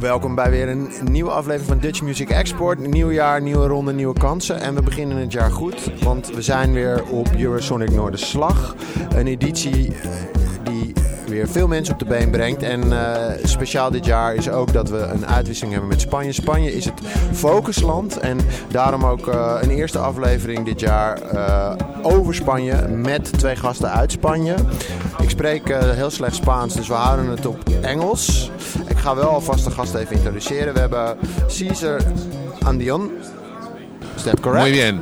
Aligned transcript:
Welkom 0.00 0.34
bij 0.34 0.50
weer 0.50 0.68
een 0.68 0.88
nieuwe 1.04 1.30
aflevering 1.30 1.68
van 1.68 1.78
Dutch 1.78 2.02
Music 2.02 2.30
Export. 2.30 2.78
Nieuw 2.78 3.10
jaar, 3.10 3.42
nieuwe 3.42 3.66
ronde, 3.66 3.92
nieuwe 3.92 4.18
kansen. 4.18 4.60
En 4.60 4.74
we 4.74 4.82
beginnen 4.82 5.16
het 5.16 5.32
jaar 5.32 5.50
goed, 5.50 6.02
want 6.02 6.30
we 6.34 6.42
zijn 6.42 6.72
weer 6.72 7.04
op 7.04 7.28
Eurosonic 7.38 7.90
Noorderslag. 7.90 8.76
Een 9.14 9.26
editie 9.26 9.94
eh, 9.94 10.10
weer 11.28 11.48
veel 11.48 11.68
mensen 11.68 11.94
op 11.94 11.98
de 11.98 12.04
been 12.04 12.30
brengt. 12.30 12.62
En 12.62 12.92
eh, 12.92 13.46
speciaal 13.46 13.90
dit 13.90 14.04
jaar 14.04 14.34
is 14.34 14.50
ook 14.50 14.72
dat 14.72 14.90
we 14.90 14.98
een 14.98 15.26
uitwisseling 15.26 15.72
hebben 15.72 15.90
met 15.90 16.00
Spanje. 16.00 16.32
Spanje 16.32 16.74
is 16.74 16.84
het 16.84 17.00
focusland 17.32 18.18
en 18.18 18.38
daarom 18.68 19.04
ook 19.04 19.28
eh, 19.28 19.56
een 19.60 19.70
eerste 19.70 19.98
aflevering 19.98 20.64
dit 20.64 20.80
jaar 20.80 21.22
eh, 21.22 21.72
over 22.02 22.34
Spanje 22.34 22.88
met 22.88 23.38
twee 23.38 23.56
gasten 23.56 23.90
uit 23.90 24.12
Spanje. 24.12 24.54
Ik 25.20 25.30
spreek 25.30 25.68
heel 25.68 26.10
slecht 26.10 26.34
Spaans, 26.34 26.74
dus 26.74 26.88
we 26.88 26.94
houden 26.94 27.28
het 27.28 27.46
op 27.46 27.58
Engels. 27.80 28.50
Ik 28.86 28.96
ga 28.96 29.14
wel 29.14 29.28
alvast 29.28 29.64
de 29.64 29.70
gasten 29.70 30.00
even 30.00 30.16
introduceren. 30.16 30.74
We 30.74 30.80
hebben 30.80 31.16
Cesar 31.46 32.00
Andion. 32.64 33.10
Is 34.16 34.22
that 34.22 34.40
correct? 34.40 34.64
Muy 34.64 34.72
bien. 34.72 35.00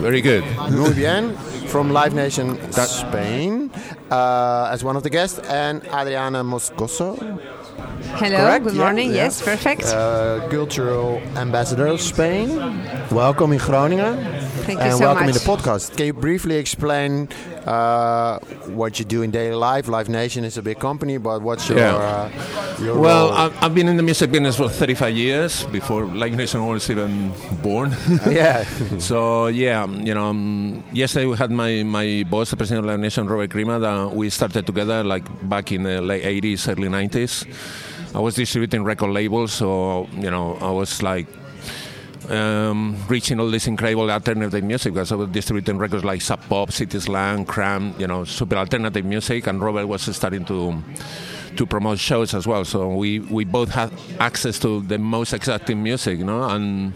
Very 0.00 0.22
good. 0.22 0.70
Muy 0.70 0.94
bien. 0.94 1.24
From 1.66 1.90
Live 1.92 2.14
Nation 2.14 2.58
Spain, 2.72 3.70
uh, 4.10 4.70
as 4.72 4.82
one 4.84 4.96
of 4.96 5.02
the 5.02 5.10
guests, 5.10 5.38
and 5.40 5.82
Adriana 5.86 6.42
Moscoso, 6.44 7.16
Hello, 8.14 8.36
correct? 8.38 8.64
good 8.64 8.74
morning. 8.74 9.10
yeah. 9.10 9.24
Yes, 9.24 9.42
perfect. 9.42 9.84
uh, 9.84 10.46
cultural 10.48 11.18
ambassador 11.36 11.86
of 11.86 12.00
Spain. 12.00 12.48
Welcome 13.10 13.52
in 13.52 13.58
Groningen. 13.58 14.16
Thank 14.66 14.80
you 14.80 14.84
and 14.86 14.94
so 14.98 15.04
welcome 15.06 15.26
much. 15.26 15.36
in 15.36 15.40
the 15.42 15.48
podcast. 15.48 15.96
Can 15.96 16.06
you 16.06 16.12
briefly 16.12 16.56
explain 16.56 17.28
uh, 17.66 18.38
what 18.74 18.98
you 18.98 19.04
do 19.04 19.22
in 19.22 19.30
daily 19.30 19.54
life? 19.54 19.86
Live 19.86 20.08
Nation 20.08 20.44
is 20.44 20.58
a 20.58 20.62
big 20.62 20.80
company, 20.80 21.18
but 21.18 21.40
what's 21.40 21.68
your, 21.68 21.78
Yeah. 21.78 21.94
uh, 21.94 22.82
your 22.82 22.98
Well, 22.98 23.28
role? 23.28 23.36
I've, 23.38 23.62
I've 23.62 23.74
been 23.74 23.86
in 23.86 23.96
the 23.96 24.02
music 24.02 24.32
business 24.32 24.56
for 24.56 24.68
35 24.68 25.14
years 25.16 25.64
before 25.66 26.04
Live 26.06 26.34
Nation 26.34 26.66
was 26.66 26.90
even 26.90 27.32
born. 27.62 27.94
yeah. 28.28 28.64
so 28.98 29.46
yeah, 29.46 29.84
um, 29.84 30.00
you 30.04 30.14
know, 30.14 30.26
um, 30.26 30.82
yesterday 30.92 31.26
we 31.26 31.36
had 31.36 31.50
my, 31.52 31.84
my 31.84 32.24
boss, 32.28 32.50
the 32.50 32.56
president 32.56 32.84
of 32.84 32.90
Live 32.90 32.98
Nation, 33.00 33.28
Robert 33.28 33.50
Grima, 33.50 33.80
that 33.80 34.16
we 34.16 34.30
started 34.30 34.66
together 34.66 35.04
like 35.04 35.24
back 35.48 35.70
in 35.70 35.84
the 35.84 36.00
late 36.02 36.24
80s, 36.24 36.68
early 36.68 36.88
90s. 36.88 37.46
I 38.16 38.18
was 38.18 38.34
distributing 38.34 38.82
record 38.82 39.10
labels, 39.10 39.52
so 39.52 40.08
you 40.12 40.30
know, 40.30 40.56
I 40.60 40.70
was 40.70 41.02
like 41.02 41.26
um, 42.30 42.96
reaching 43.08 43.40
all 43.40 43.50
this 43.50 43.66
incredible 43.66 44.10
alternative 44.10 44.62
music 44.64 44.94
because 44.94 45.12
I 45.12 45.16
was 45.16 45.28
distributing 45.30 45.78
records 45.78 46.04
like 46.04 46.22
Sub 46.22 46.40
Pop, 46.48 46.72
City 46.72 46.98
Slang, 47.00 47.44
Cram, 47.44 47.94
you 47.98 48.06
know, 48.06 48.24
super 48.24 48.56
alternative 48.56 49.04
music, 49.04 49.46
and 49.46 49.60
Robert 49.60 49.86
was 49.86 50.14
starting 50.16 50.44
to 50.46 50.82
to 51.56 51.66
promote 51.66 51.98
shows 51.98 52.34
as 52.34 52.46
well. 52.46 52.64
So 52.64 52.94
we, 52.94 53.20
we 53.20 53.44
both 53.44 53.70
had 53.70 53.92
access 54.20 54.58
to 54.60 54.82
the 54.82 54.98
most 54.98 55.32
exciting 55.32 55.82
music, 55.82 56.18
you 56.18 56.24
know, 56.24 56.42
and 56.44 56.92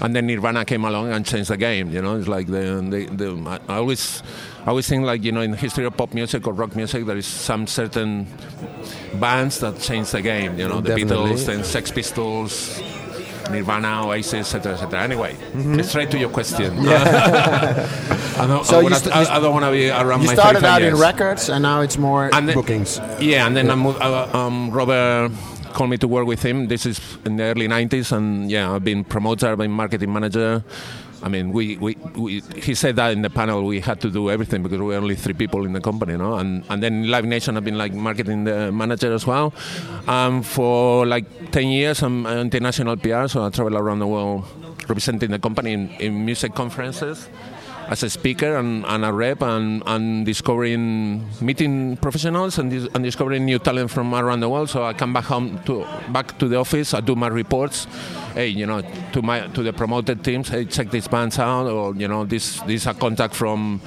and 0.00 0.16
then 0.16 0.26
Nirvana 0.26 0.64
came 0.64 0.84
along 0.84 1.12
and 1.12 1.26
changed 1.26 1.50
the 1.50 1.56
game. 1.56 1.90
You 1.90 2.00
know, 2.00 2.16
it's 2.16 2.28
like 2.28 2.46
the 2.46 2.80
the, 2.88 3.06
the 3.14 3.60
I 3.68 3.76
always 3.76 4.22
I 4.64 4.68
always 4.70 4.88
think 4.88 5.04
like 5.04 5.24
you 5.24 5.32
know 5.32 5.40
in 5.40 5.50
the 5.50 5.56
history 5.56 5.84
of 5.84 5.96
pop 5.96 6.14
music 6.14 6.46
or 6.46 6.52
rock 6.52 6.74
music 6.76 7.04
there 7.06 7.16
is 7.16 7.26
some 7.26 7.66
certain 7.66 8.26
bands 9.14 9.60
that 9.60 9.78
change 9.80 10.10
the 10.10 10.22
game. 10.22 10.58
You 10.58 10.68
know, 10.68 10.80
the 10.80 10.90
Definitely. 10.90 11.32
Beatles, 11.32 11.46
then 11.46 11.64
Sex 11.64 11.90
Pistols. 11.90 12.80
Nirvana, 13.50 14.06
Oasis, 14.06 14.54
etc., 14.54 14.72
etc. 14.74 15.00
Anyway, 15.02 15.36
straight 15.82 16.10
to 16.12 16.18
your 16.18 16.30
question. 16.30 16.78
I 16.86 18.46
don't, 18.46 18.64
So 18.64 18.78
I, 18.78 18.82
wanna- 18.82 18.96
st- 18.96 19.14
I, 19.14 19.36
I 19.36 19.40
don't 19.40 19.52
want 19.52 19.64
to 19.66 19.70
be 19.72 19.90
around 19.90 20.22
You 20.22 20.28
my 20.28 20.34
started 20.34 20.60
35 20.60 20.64
out 20.64 20.82
in 20.82 20.96
records, 20.96 21.48
and 21.50 21.62
now 21.62 21.80
it's 21.80 21.98
more 21.98 22.30
And 22.32 22.52
bookings. 22.54 22.98
Yeah, 23.20 23.46
and 23.46 23.56
then 23.56 23.70
I 23.70 23.74
moved, 23.74 24.00
uh, 24.00 24.28
um, 24.32 24.70
Robert 24.70 25.32
called 25.72 25.90
me 25.90 25.96
to 25.98 26.08
work 26.08 26.26
with 26.26 26.42
him. 26.42 26.68
This 26.68 26.86
is 26.86 27.00
in 27.24 27.36
the 27.36 27.44
early 27.44 27.68
90s, 27.68 28.12
and 28.12 28.50
yeah, 28.50 28.72
I've 28.72 28.84
been 28.84 29.04
promoter, 29.04 29.48
I've 29.52 29.58
been 29.58 29.70
marketing 29.70 30.12
manager. 30.12 30.64
I 31.22 31.28
mean, 31.28 31.52
we, 31.52 31.76
we, 31.76 31.96
we, 32.16 32.40
he 32.56 32.74
said 32.74 32.96
that 32.96 33.12
in 33.12 33.22
the 33.22 33.30
panel 33.30 33.64
we 33.64 33.80
had 33.80 34.00
to 34.00 34.10
do 34.10 34.30
everything 34.30 34.62
because 34.62 34.78
we 34.78 34.86
were 34.86 34.94
only 34.94 35.16
three 35.16 35.34
people 35.34 35.66
in 35.66 35.72
the 35.72 35.80
company, 35.80 36.16
no? 36.16 36.34
And, 36.34 36.64
and 36.70 36.82
then 36.82 37.08
Live 37.08 37.24
Nation, 37.24 37.56
I've 37.56 37.64
been 37.64 37.78
like 37.78 37.92
marketing 37.92 38.44
the 38.44 38.72
manager 38.72 39.12
as 39.12 39.26
well. 39.26 39.52
Um, 40.08 40.42
for 40.42 41.06
like 41.06 41.50
10 41.52 41.68
years, 41.68 42.02
I'm 42.02 42.26
an 42.26 42.38
international 42.38 42.96
PR, 42.96 43.26
so 43.26 43.44
I 43.44 43.50
travel 43.50 43.76
around 43.76 43.98
the 43.98 44.06
world 44.06 44.44
representing 44.88 45.30
the 45.30 45.38
company 45.38 45.72
in, 45.72 45.90
in 46.00 46.24
music 46.24 46.54
conferences 46.54 47.28
as 47.90 48.02
a 48.04 48.08
speaker 48.08 48.56
and, 48.56 48.86
and 48.86 49.04
a 49.04 49.12
rep 49.12 49.42
and, 49.42 49.82
and 49.84 50.24
discovering 50.24 51.26
meeting 51.40 51.96
professionals 51.96 52.56
and, 52.58 52.70
dis- 52.70 52.88
and 52.94 53.02
discovering 53.04 53.44
new 53.44 53.58
talent 53.58 53.90
from 53.90 54.14
around 54.14 54.40
the 54.40 54.48
world 54.48 54.70
so 54.70 54.84
I 54.84 54.92
come 54.92 55.12
back 55.12 55.24
home 55.24 55.58
to 55.66 55.84
back 56.12 56.38
to 56.38 56.46
the 56.48 56.56
office 56.56 56.94
I 56.94 57.00
do 57.00 57.16
my 57.16 57.26
reports 57.26 57.86
hey 58.34 58.46
you 58.46 58.64
know 58.64 58.80
to 59.12 59.22
my 59.22 59.48
to 59.48 59.62
the 59.64 59.72
promoted 59.72 60.22
teams 60.24 60.48
hey 60.48 60.64
check 60.66 60.90
these 60.90 61.08
bands 61.08 61.38
out 61.38 61.66
or 61.66 61.94
you 61.96 62.06
know 62.06 62.24
this 62.24 62.60
this 62.60 62.82
is 62.82 62.86
a 62.86 62.94
contact 62.94 63.34
from 63.34 63.80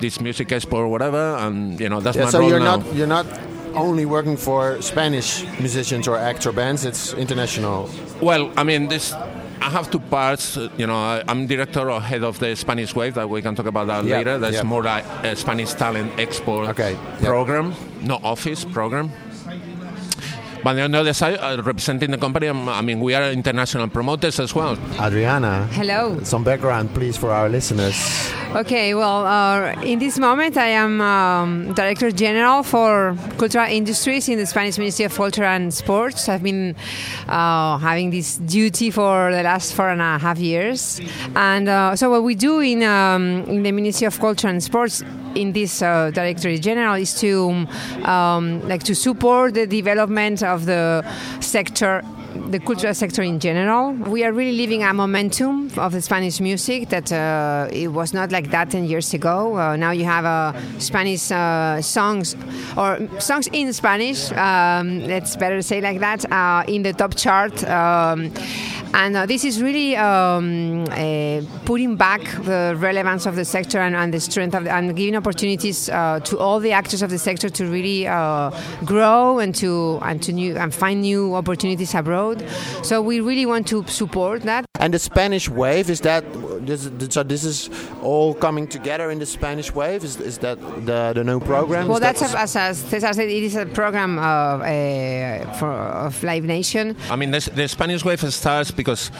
this 0.00 0.20
music 0.20 0.48
expo 0.48 0.74
or 0.74 0.88
whatever 0.88 1.36
and 1.40 1.80
you 1.80 1.88
know 1.88 2.00
that's 2.00 2.16
Yeah, 2.18 2.24
my 2.24 2.30
so 2.30 2.40
role 2.40 2.50
you're 2.50 2.60
now 2.60 2.76
not 2.76 2.94
you're 2.94 3.06
not 3.18 3.26
only 3.74 4.04
working 4.06 4.36
for 4.36 4.80
Spanish 4.82 5.44
musicians 5.60 6.08
or 6.08 6.16
acts 6.16 6.46
or 6.46 6.52
bands. 6.52 6.84
It's 6.84 7.12
international. 7.14 7.88
Well, 8.20 8.50
I 8.56 8.64
mean, 8.64 8.88
this. 8.88 9.14
I 9.60 9.70
have 9.70 9.90
two 9.90 10.00
parts. 10.00 10.56
You 10.76 10.86
know, 10.86 10.96
I, 10.96 11.22
I'm 11.28 11.46
director 11.46 11.90
or 11.90 12.00
head 12.00 12.22
of 12.24 12.38
the 12.38 12.54
Spanish 12.56 12.94
Wave. 12.94 13.14
That 13.14 13.28
we 13.28 13.42
can 13.42 13.54
talk 13.54 13.66
about 13.66 13.86
that 13.88 14.04
Yeah, 14.04 14.18
later. 14.18 14.38
That's 14.38 14.56
yeah. 14.56 14.62
more 14.62 14.82
like 14.82 15.04
a 15.24 15.34
Spanish 15.36 15.72
talent 15.74 16.12
export 16.18 16.68
Okay, 16.70 16.92
yeah. 16.92 17.26
program, 17.26 17.74
not 18.02 18.22
office 18.24 18.64
program. 18.64 19.10
But 20.64 20.76
on 20.80 20.90
the 20.90 20.98
other 20.98 21.12
side, 21.12 21.38
uh, 21.38 21.62
representing 21.62 22.10
the 22.10 22.18
company, 22.18 22.48
um, 22.48 22.68
I 22.68 22.80
mean, 22.82 22.98
we 23.00 23.14
are 23.14 23.30
international 23.30 23.88
promoters 23.88 24.40
as 24.40 24.54
well. 24.54 24.76
Adriana, 25.00 25.68
Hello. 25.72 26.18
some 26.24 26.42
background, 26.42 26.92
please, 26.94 27.16
for 27.16 27.30
our 27.30 27.48
listeners. 27.48 28.32
Okay, 28.54 28.94
well, 28.94 29.26
uh, 29.26 29.72
in 29.82 29.98
this 29.98 30.18
moment, 30.18 30.56
I 30.56 30.68
am 30.68 31.02
um, 31.02 31.74
Director 31.74 32.10
General 32.10 32.62
for 32.62 33.14
Cultural 33.36 33.66
Industries 33.70 34.26
in 34.26 34.38
the 34.38 34.46
Spanish 34.46 34.78
Ministry 34.78 35.04
of 35.04 35.14
Culture 35.14 35.44
and 35.44 35.72
Sports. 35.72 36.30
I've 36.30 36.42
been 36.42 36.74
uh, 37.28 37.76
having 37.76 38.08
this 38.08 38.38
duty 38.38 38.90
for 38.90 39.30
the 39.30 39.42
last 39.42 39.74
four 39.74 39.90
and 39.90 40.00
a 40.00 40.16
half 40.16 40.38
years. 40.38 40.98
And 41.36 41.68
uh, 41.68 41.94
so, 41.94 42.08
what 42.08 42.22
we 42.22 42.34
do 42.34 42.60
in, 42.60 42.82
um, 42.84 43.44
in 43.48 43.64
the 43.64 43.70
Ministry 43.70 44.06
of 44.06 44.18
Culture 44.18 44.48
and 44.48 44.62
Sports 44.62 45.04
in 45.34 45.52
this 45.52 45.82
uh, 45.82 46.10
General 46.10 46.94
is 46.94 47.20
to 47.20 47.66
um, 48.04 48.66
like 48.66 48.82
to 48.84 48.94
support 48.94 49.54
the 49.54 49.66
development 49.66 50.42
of 50.42 50.64
the 50.64 51.04
sector 51.40 52.02
the 52.50 52.58
cultural 52.58 52.94
sector 52.94 53.22
in 53.22 53.40
general. 53.40 53.92
We 53.92 54.24
are 54.24 54.32
really 54.32 54.56
living 54.56 54.82
a 54.82 54.92
momentum 54.92 55.70
of 55.76 55.92
the 55.92 56.02
Spanish 56.02 56.40
music 56.40 56.88
that 56.90 57.12
uh, 57.12 57.68
it 57.72 57.88
was 57.88 58.12
not 58.12 58.30
like 58.30 58.50
that 58.50 58.70
10 58.70 58.84
years 58.84 59.14
ago. 59.14 59.56
Uh, 59.58 59.76
now 59.76 59.90
you 59.90 60.04
have 60.04 60.24
uh, 60.24 60.52
Spanish 60.78 61.30
uh, 61.30 61.80
songs 61.80 62.36
or 62.76 62.98
songs 63.18 63.48
in 63.52 63.72
Spanish, 63.72 64.30
um, 64.32 65.00
let's 65.06 65.36
better 65.36 65.62
say 65.62 65.80
like 65.80 66.00
that, 66.00 66.30
uh, 66.30 66.64
in 66.68 66.82
the 66.82 66.92
top 66.92 67.16
chart. 67.16 67.64
Um, 67.64 68.32
and 68.94 69.16
this 69.28 69.44
is 69.44 69.62
really 69.62 69.96
um, 69.96 70.86
putting 71.64 71.96
back 71.96 72.22
the 72.44 72.74
relevance 72.78 73.26
of 73.26 73.36
the 73.36 73.44
sector 73.44 73.78
and, 73.78 73.94
and 73.94 74.14
the 74.14 74.20
strength 74.20 74.54
of 74.54 74.64
the, 74.64 74.72
and 74.72 74.96
giving 74.96 75.14
opportunities 75.14 75.86
to 75.86 76.38
all 76.38 76.58
the 76.58 76.72
actors 76.72 77.02
of 77.02 77.10
the 77.10 77.18
sector 77.18 77.48
to 77.50 77.66
really 77.66 78.04
grow 78.84 79.38
and 79.38 79.54
to 79.56 79.98
and 80.02 80.22
to 80.22 80.32
new 80.32 80.56
and 80.56 80.74
find 80.74 81.02
new 81.02 81.34
opportunities 81.34 81.94
abroad. 81.94 82.27
So 82.82 83.02
we 83.02 83.20
really 83.20 83.46
want 83.46 83.66
to 83.68 83.86
support 83.86 84.42
that. 84.42 84.64
And 84.80 84.94
the 84.94 84.98
Spanish 84.98 85.48
wave 85.48 85.90
is 85.90 86.00
that 86.02 86.24
this, 86.66 86.88
so 87.10 87.22
this 87.22 87.44
is 87.44 87.70
all 88.02 88.34
coming 88.34 88.66
together 88.68 89.10
in 89.10 89.18
the 89.18 89.26
Spanish 89.26 89.74
wave. 89.74 90.04
Is, 90.04 90.20
is 90.20 90.38
that 90.38 90.58
the 90.86 91.12
the 91.14 91.24
new 91.24 91.40
program? 91.40 91.88
Well, 91.88 91.96
Is 91.96 92.02
that 92.02 92.16
that's 92.16 92.34
a, 92.34 92.38
as, 92.38 92.56
as 92.56 92.78
Cesar 92.78 93.12
said, 93.12 93.28
it 93.28 93.42
is 93.42 93.56
a 93.56 93.66
program 93.66 94.18
of, 94.18 94.60
uh, 94.62 95.52
for, 95.54 95.70
of 95.70 96.22
Live 96.22 96.44
Nation. 96.44 96.96
I 97.10 97.16
mean, 97.16 97.30
the, 97.30 97.50
the 97.54 97.68
Spanish 97.68 98.04
wave 98.04 98.20
starts 98.32 98.70
because 98.70 99.10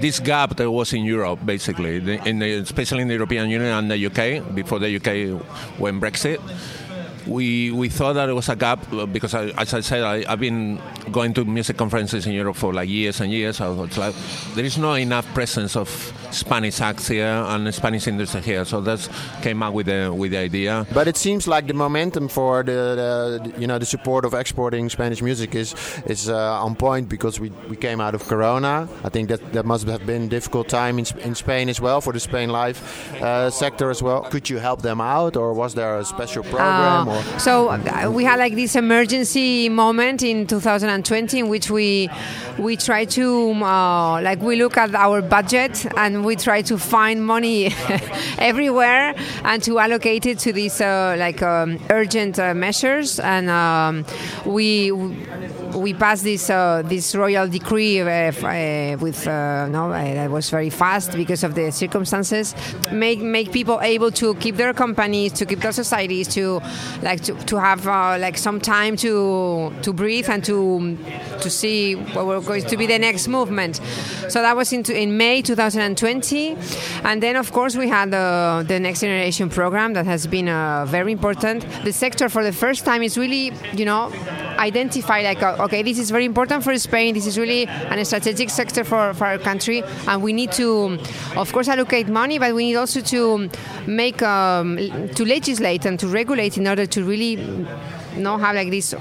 this 0.00 0.20
gap 0.20 0.56
that 0.56 0.70
was 0.70 0.92
in 0.92 1.04
Europe, 1.04 1.40
basically, 1.44 1.96
in 1.96 2.38
the, 2.38 2.52
especially 2.54 3.02
in 3.02 3.08
the 3.08 3.14
European 3.14 3.48
Union 3.50 3.70
and 3.70 3.90
the 3.90 4.06
UK, 4.06 4.54
before 4.54 4.78
the 4.78 4.96
UK 4.96 5.40
went 5.78 6.00
Brexit. 6.00 6.40
We, 7.28 7.70
we 7.70 7.88
thought 7.88 8.14
that 8.14 8.28
it 8.28 8.32
was 8.32 8.48
a 8.48 8.56
gap 8.56 8.92
uh, 8.92 9.06
because, 9.06 9.34
I, 9.34 9.48
as 9.58 9.74
I 9.74 9.80
said, 9.80 10.02
I, 10.02 10.24
I've 10.30 10.40
been 10.40 10.80
going 11.12 11.34
to 11.34 11.44
music 11.44 11.76
conferences 11.76 12.26
in 12.26 12.32
Europe 12.32 12.56
for 12.56 12.72
like 12.72 12.88
years 12.88 13.20
and 13.20 13.30
years. 13.30 13.58
So 13.58 13.84
it's 13.84 13.98
like, 13.98 14.14
there 14.54 14.64
is 14.64 14.78
not 14.78 14.94
enough 14.94 15.26
presence 15.34 15.76
of 15.76 15.88
Spanish 16.30 16.80
acts 16.80 17.08
here 17.08 17.26
and 17.26 17.72
Spanish 17.74 18.06
industry 18.06 18.40
here. 18.40 18.64
So 18.64 18.80
that 18.82 19.08
came 19.42 19.62
up 19.62 19.74
with 19.74 19.86
the, 19.86 20.12
with 20.12 20.32
the 20.32 20.38
idea. 20.38 20.86
But 20.92 21.08
it 21.08 21.16
seems 21.16 21.46
like 21.46 21.66
the 21.66 21.74
momentum 21.74 22.28
for 22.28 22.62
the, 22.62 22.72
the 22.72 23.60
you 23.60 23.66
know 23.66 23.78
the 23.78 23.86
support 23.86 24.24
of 24.24 24.34
exporting 24.34 24.88
Spanish 24.88 25.22
music 25.22 25.54
is 25.54 25.74
is 26.06 26.28
uh, 26.28 26.64
on 26.64 26.74
point 26.74 27.08
because 27.08 27.40
we, 27.40 27.50
we 27.68 27.76
came 27.76 28.00
out 28.00 28.14
of 28.14 28.22
Corona. 28.26 28.88
I 29.04 29.08
think 29.08 29.28
that 29.28 29.52
that 29.52 29.64
must 29.64 29.86
have 29.86 30.06
been 30.06 30.24
a 30.24 30.28
difficult 30.28 30.68
time 30.68 30.98
in, 30.98 31.06
in 31.18 31.34
Spain 31.34 31.68
as 31.68 31.80
well 31.80 32.00
for 32.00 32.12
the 32.12 32.20
Spain 32.20 32.50
Live 32.50 32.78
uh, 33.22 33.50
sector 33.50 33.90
as 33.90 34.02
well. 34.02 34.22
Could 34.22 34.48
you 34.50 34.58
help 34.58 34.82
them 34.82 35.00
out, 35.00 35.36
or 35.36 35.52
was 35.52 35.74
there 35.74 35.98
a 35.98 36.04
special 36.04 36.42
program? 36.42 37.08
Uh, 37.08 37.17
So 37.38 37.68
uh, 37.68 38.10
we 38.10 38.24
had 38.24 38.38
like 38.38 38.54
this 38.54 38.76
emergency 38.76 39.68
moment 39.68 40.22
in 40.22 40.46
2020 40.46 41.38
in 41.38 41.48
which 41.48 41.70
we 41.70 42.08
we 42.58 42.76
try 42.76 43.04
to 43.04 43.52
uh, 43.52 44.20
like 44.22 44.40
we 44.40 44.56
look 44.56 44.76
at 44.76 44.94
our 44.94 45.22
budget 45.22 45.86
and 45.96 46.24
we 46.24 46.36
try 46.36 46.62
to 46.62 46.78
find 46.78 47.24
money 47.24 47.72
everywhere 48.38 49.14
and 49.44 49.62
to 49.62 49.78
allocate 49.78 50.26
it 50.26 50.38
to 50.40 50.52
these 50.52 50.80
uh, 50.80 51.16
like 51.18 51.42
um, 51.42 51.78
urgent 51.90 52.38
uh, 52.38 52.54
measures. 52.54 53.20
And 53.20 53.48
um, 53.50 54.04
we 54.44 54.92
we 55.74 55.94
passed 55.94 56.24
this 56.24 56.50
uh, 56.50 56.82
this 56.84 57.14
royal 57.14 57.48
decree 57.48 58.00
uh, 58.00 58.06
uh, 58.06 58.96
with 58.98 59.26
no 59.26 59.90
that 59.90 60.30
was 60.30 60.50
very 60.50 60.70
fast 60.70 61.12
because 61.12 61.44
of 61.44 61.54
the 61.54 61.70
circumstances. 61.70 62.54
Make 62.92 63.20
make 63.20 63.52
people 63.52 63.80
able 63.82 64.10
to 64.12 64.34
keep 64.36 64.56
their 64.56 64.72
companies 64.72 65.32
to 65.34 65.46
keep 65.46 65.60
their 65.60 65.72
societies 65.72 66.28
to 66.28 66.60
like 67.02 67.22
to, 67.22 67.34
to 67.34 67.56
have 67.60 67.86
like 67.86 68.38
some 68.38 68.60
time 68.60 68.96
to 68.96 69.72
to 69.82 69.92
breathe 69.92 70.28
and 70.28 70.44
to 70.44 70.96
to 71.40 71.50
see 71.50 71.94
what 71.94 72.26
we're 72.26 72.40
going 72.40 72.64
to 72.64 72.76
be 72.76 72.86
the 72.86 72.98
next 72.98 73.28
movement. 73.28 73.80
So 74.28 74.42
that 74.42 74.56
was 74.56 74.72
into 74.72 74.96
in 74.96 75.16
May 75.16 75.42
2020 75.42 76.56
and 77.04 77.22
then 77.22 77.36
of 77.36 77.52
course 77.52 77.76
we 77.76 77.88
had 77.88 78.10
the, 78.10 78.64
the 78.66 78.80
next 78.80 79.00
generation 79.00 79.48
program 79.48 79.94
that 79.94 80.06
has 80.06 80.26
been 80.26 80.48
uh, 80.48 80.84
very 80.86 81.12
important. 81.12 81.66
The 81.84 81.92
sector 81.92 82.28
for 82.28 82.42
the 82.42 82.52
first 82.52 82.84
time 82.84 83.02
is 83.02 83.16
really 83.16 83.52
you 83.72 83.84
know 83.84 84.12
identify 84.58 85.22
like 85.22 85.42
uh, 85.42 85.56
okay 85.58 85.82
this 85.82 85.98
is 85.98 86.10
very 86.10 86.24
important 86.24 86.62
for 86.64 86.76
Spain. 86.78 87.14
This 87.14 87.26
is 87.26 87.38
really 87.38 87.66
an 87.66 88.04
strategic 88.04 88.50
sector 88.50 88.84
for, 88.84 89.14
for 89.14 89.26
our 89.26 89.38
country 89.38 89.82
and 90.06 90.22
we 90.22 90.32
need 90.32 90.52
to 90.52 90.98
of 91.36 91.52
course 91.52 91.68
allocate 91.68 92.08
money 92.08 92.38
but 92.38 92.54
we 92.54 92.64
need 92.64 92.76
also 92.76 93.00
to 93.00 93.50
make 93.86 94.22
um, 94.22 94.76
to 95.14 95.24
legislate 95.24 95.84
and 95.84 95.98
to 96.00 96.06
regulate 96.06 96.56
in 96.56 96.66
order 96.66 96.86
to 96.86 97.04
really 97.04 97.36
know 98.16 98.36
have 98.38 98.54
like 98.54 98.70
this 98.70 98.94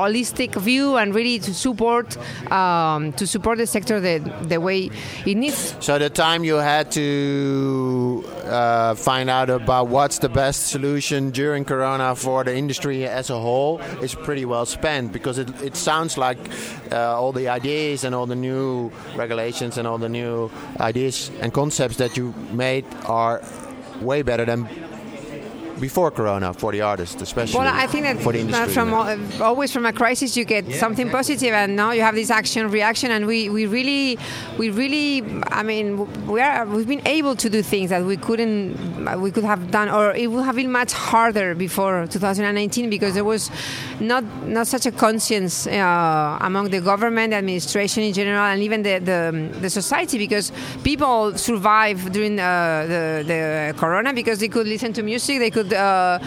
holistic 0.00 0.54
view 0.54 0.96
and 0.96 1.14
really 1.14 1.38
to 1.38 1.52
support 1.52 2.16
um, 2.50 3.12
to 3.14 3.26
support 3.26 3.58
the 3.58 3.66
sector 3.66 4.00
the, 4.00 4.18
the 4.42 4.60
way 4.60 4.90
it 5.26 5.36
needs. 5.36 5.76
So 5.80 5.98
the 5.98 6.10
time 6.10 6.44
you 6.44 6.56
had 6.56 6.90
to 6.92 8.24
uh, 8.44 8.94
find 8.94 9.28
out 9.30 9.50
about 9.50 9.88
what's 9.88 10.18
the 10.18 10.28
best 10.28 10.68
solution 10.68 11.30
during 11.30 11.64
Corona 11.64 12.14
for 12.16 12.44
the 12.44 12.54
industry 12.56 13.06
as 13.06 13.30
a 13.30 13.38
whole 13.38 13.80
is 14.02 14.14
pretty 14.14 14.44
well 14.44 14.66
spent 14.66 15.12
because 15.12 15.38
it, 15.38 15.48
it 15.62 15.76
sounds 15.76 16.16
like 16.18 16.38
uh, 16.92 17.20
all 17.20 17.32
the 17.32 17.48
ideas 17.48 18.04
and 18.04 18.14
all 18.14 18.26
the 18.26 18.36
new 18.36 18.90
regulations 19.16 19.78
and 19.78 19.86
all 19.86 19.98
the 19.98 20.08
new 20.08 20.50
ideas 20.80 21.30
and 21.40 21.52
concepts 21.52 21.96
that 21.96 22.16
you 22.16 22.34
made 22.52 22.84
are 23.06 23.42
way 24.00 24.22
better 24.22 24.44
than 24.44 24.68
before 25.80 26.10
Corona 26.10 26.52
for 26.52 26.72
the 26.72 26.82
artists, 26.82 27.20
especially. 27.22 27.58
Well, 27.58 27.72
I 27.72 27.86
think 27.86 28.04
that 28.04 28.18
for 28.20 28.32
the 28.32 28.40
industry, 28.40 28.72
from 28.72 28.92
always 29.40 29.72
from 29.72 29.86
a 29.86 29.92
crisis 29.92 30.36
you 30.36 30.44
get 30.44 30.66
yeah. 30.66 30.78
something 30.78 31.10
positive, 31.10 31.52
and 31.52 31.76
now 31.76 31.92
you 31.92 32.02
have 32.02 32.14
this 32.14 32.30
action 32.30 32.70
reaction, 32.70 33.10
and 33.10 33.26
we, 33.26 33.48
we 33.48 33.66
really 33.66 34.18
we 34.58 34.70
really 34.70 35.24
I 35.48 35.62
mean 35.62 35.86
we 36.26 36.40
are 36.40 36.66
we've 36.66 36.86
been 36.86 37.06
able 37.06 37.34
to 37.36 37.48
do 37.48 37.62
things 37.62 37.90
that 37.90 38.04
we 38.04 38.16
couldn't 38.16 39.20
we 39.20 39.30
could 39.30 39.44
have 39.44 39.70
done, 39.70 39.88
or 39.88 40.12
it 40.12 40.30
would 40.30 40.44
have 40.44 40.56
been 40.56 40.70
much 40.70 40.92
harder 40.92 41.54
before 41.54 42.06
2019 42.06 42.90
because 42.90 43.14
there 43.14 43.24
was 43.24 43.50
not 44.00 44.24
not 44.46 44.66
such 44.66 44.86
a 44.86 44.92
conscience 44.92 45.66
uh, 45.66 46.38
among 46.40 46.70
the 46.70 46.80
government, 46.80 47.32
administration 47.32 48.02
in 48.02 48.12
general, 48.12 48.44
and 48.44 48.62
even 48.62 48.82
the 48.82 48.98
the, 48.98 49.58
the 49.60 49.70
society 49.70 50.18
because 50.18 50.52
people 50.84 51.36
survived 51.36 52.12
during 52.12 52.38
uh, 52.38 52.84
the 52.86 53.24
the 53.26 53.74
Corona 53.78 54.12
because 54.12 54.38
they 54.40 54.48
could 54.48 54.66
listen 54.66 54.92
to 54.92 55.02
music, 55.02 55.38
they 55.38 55.50
could 55.50 55.69
uh, 55.72 56.18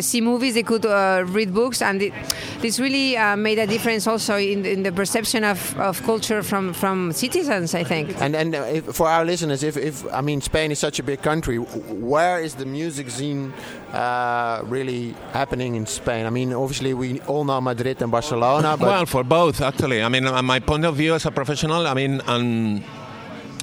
see 0.00 0.20
movies, 0.20 0.54
they 0.54 0.62
could 0.62 0.86
uh, 0.86 1.24
read 1.26 1.52
books, 1.52 1.82
and 1.82 2.02
it, 2.02 2.12
this 2.60 2.78
really 2.78 3.16
uh, 3.16 3.36
made 3.36 3.58
a 3.58 3.66
difference 3.66 4.06
also 4.06 4.36
in, 4.36 4.64
in 4.64 4.82
the 4.82 4.92
perception 4.92 5.44
of, 5.44 5.78
of 5.78 6.02
culture 6.02 6.42
from, 6.42 6.72
from 6.72 7.12
citizens, 7.12 7.74
I 7.74 7.84
think. 7.84 8.20
And 8.20 8.34
and 8.36 8.54
if, 8.54 8.84
for 8.96 9.08
our 9.08 9.24
listeners, 9.24 9.62
if, 9.62 9.76
if 9.76 10.04
I 10.12 10.20
mean 10.20 10.40
Spain 10.40 10.70
is 10.72 10.78
such 10.78 10.98
a 10.98 11.02
big 11.02 11.22
country, 11.22 11.56
where 11.58 12.40
is 12.40 12.54
the 12.54 12.66
music 12.66 13.10
scene 13.10 13.52
uh, 13.92 14.62
really 14.64 15.14
happening 15.32 15.74
in 15.74 15.86
Spain? 15.86 16.26
I 16.26 16.30
mean, 16.30 16.52
obviously 16.52 16.94
we 16.94 17.20
all 17.22 17.44
know 17.44 17.60
Madrid 17.60 18.02
and 18.02 18.10
Barcelona. 18.10 18.76
well, 18.80 19.06
for 19.06 19.24
both 19.24 19.60
actually. 19.60 20.02
I 20.02 20.08
mean, 20.08 20.24
my 20.44 20.60
point 20.60 20.84
of 20.84 20.96
view 20.96 21.14
as 21.14 21.26
a 21.26 21.30
professional, 21.30 21.86
I 21.86 21.94
mean, 21.94 22.20
and, 22.26 22.82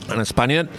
and 0.10 0.22
a 0.22 0.26
Spaniard 0.26 0.70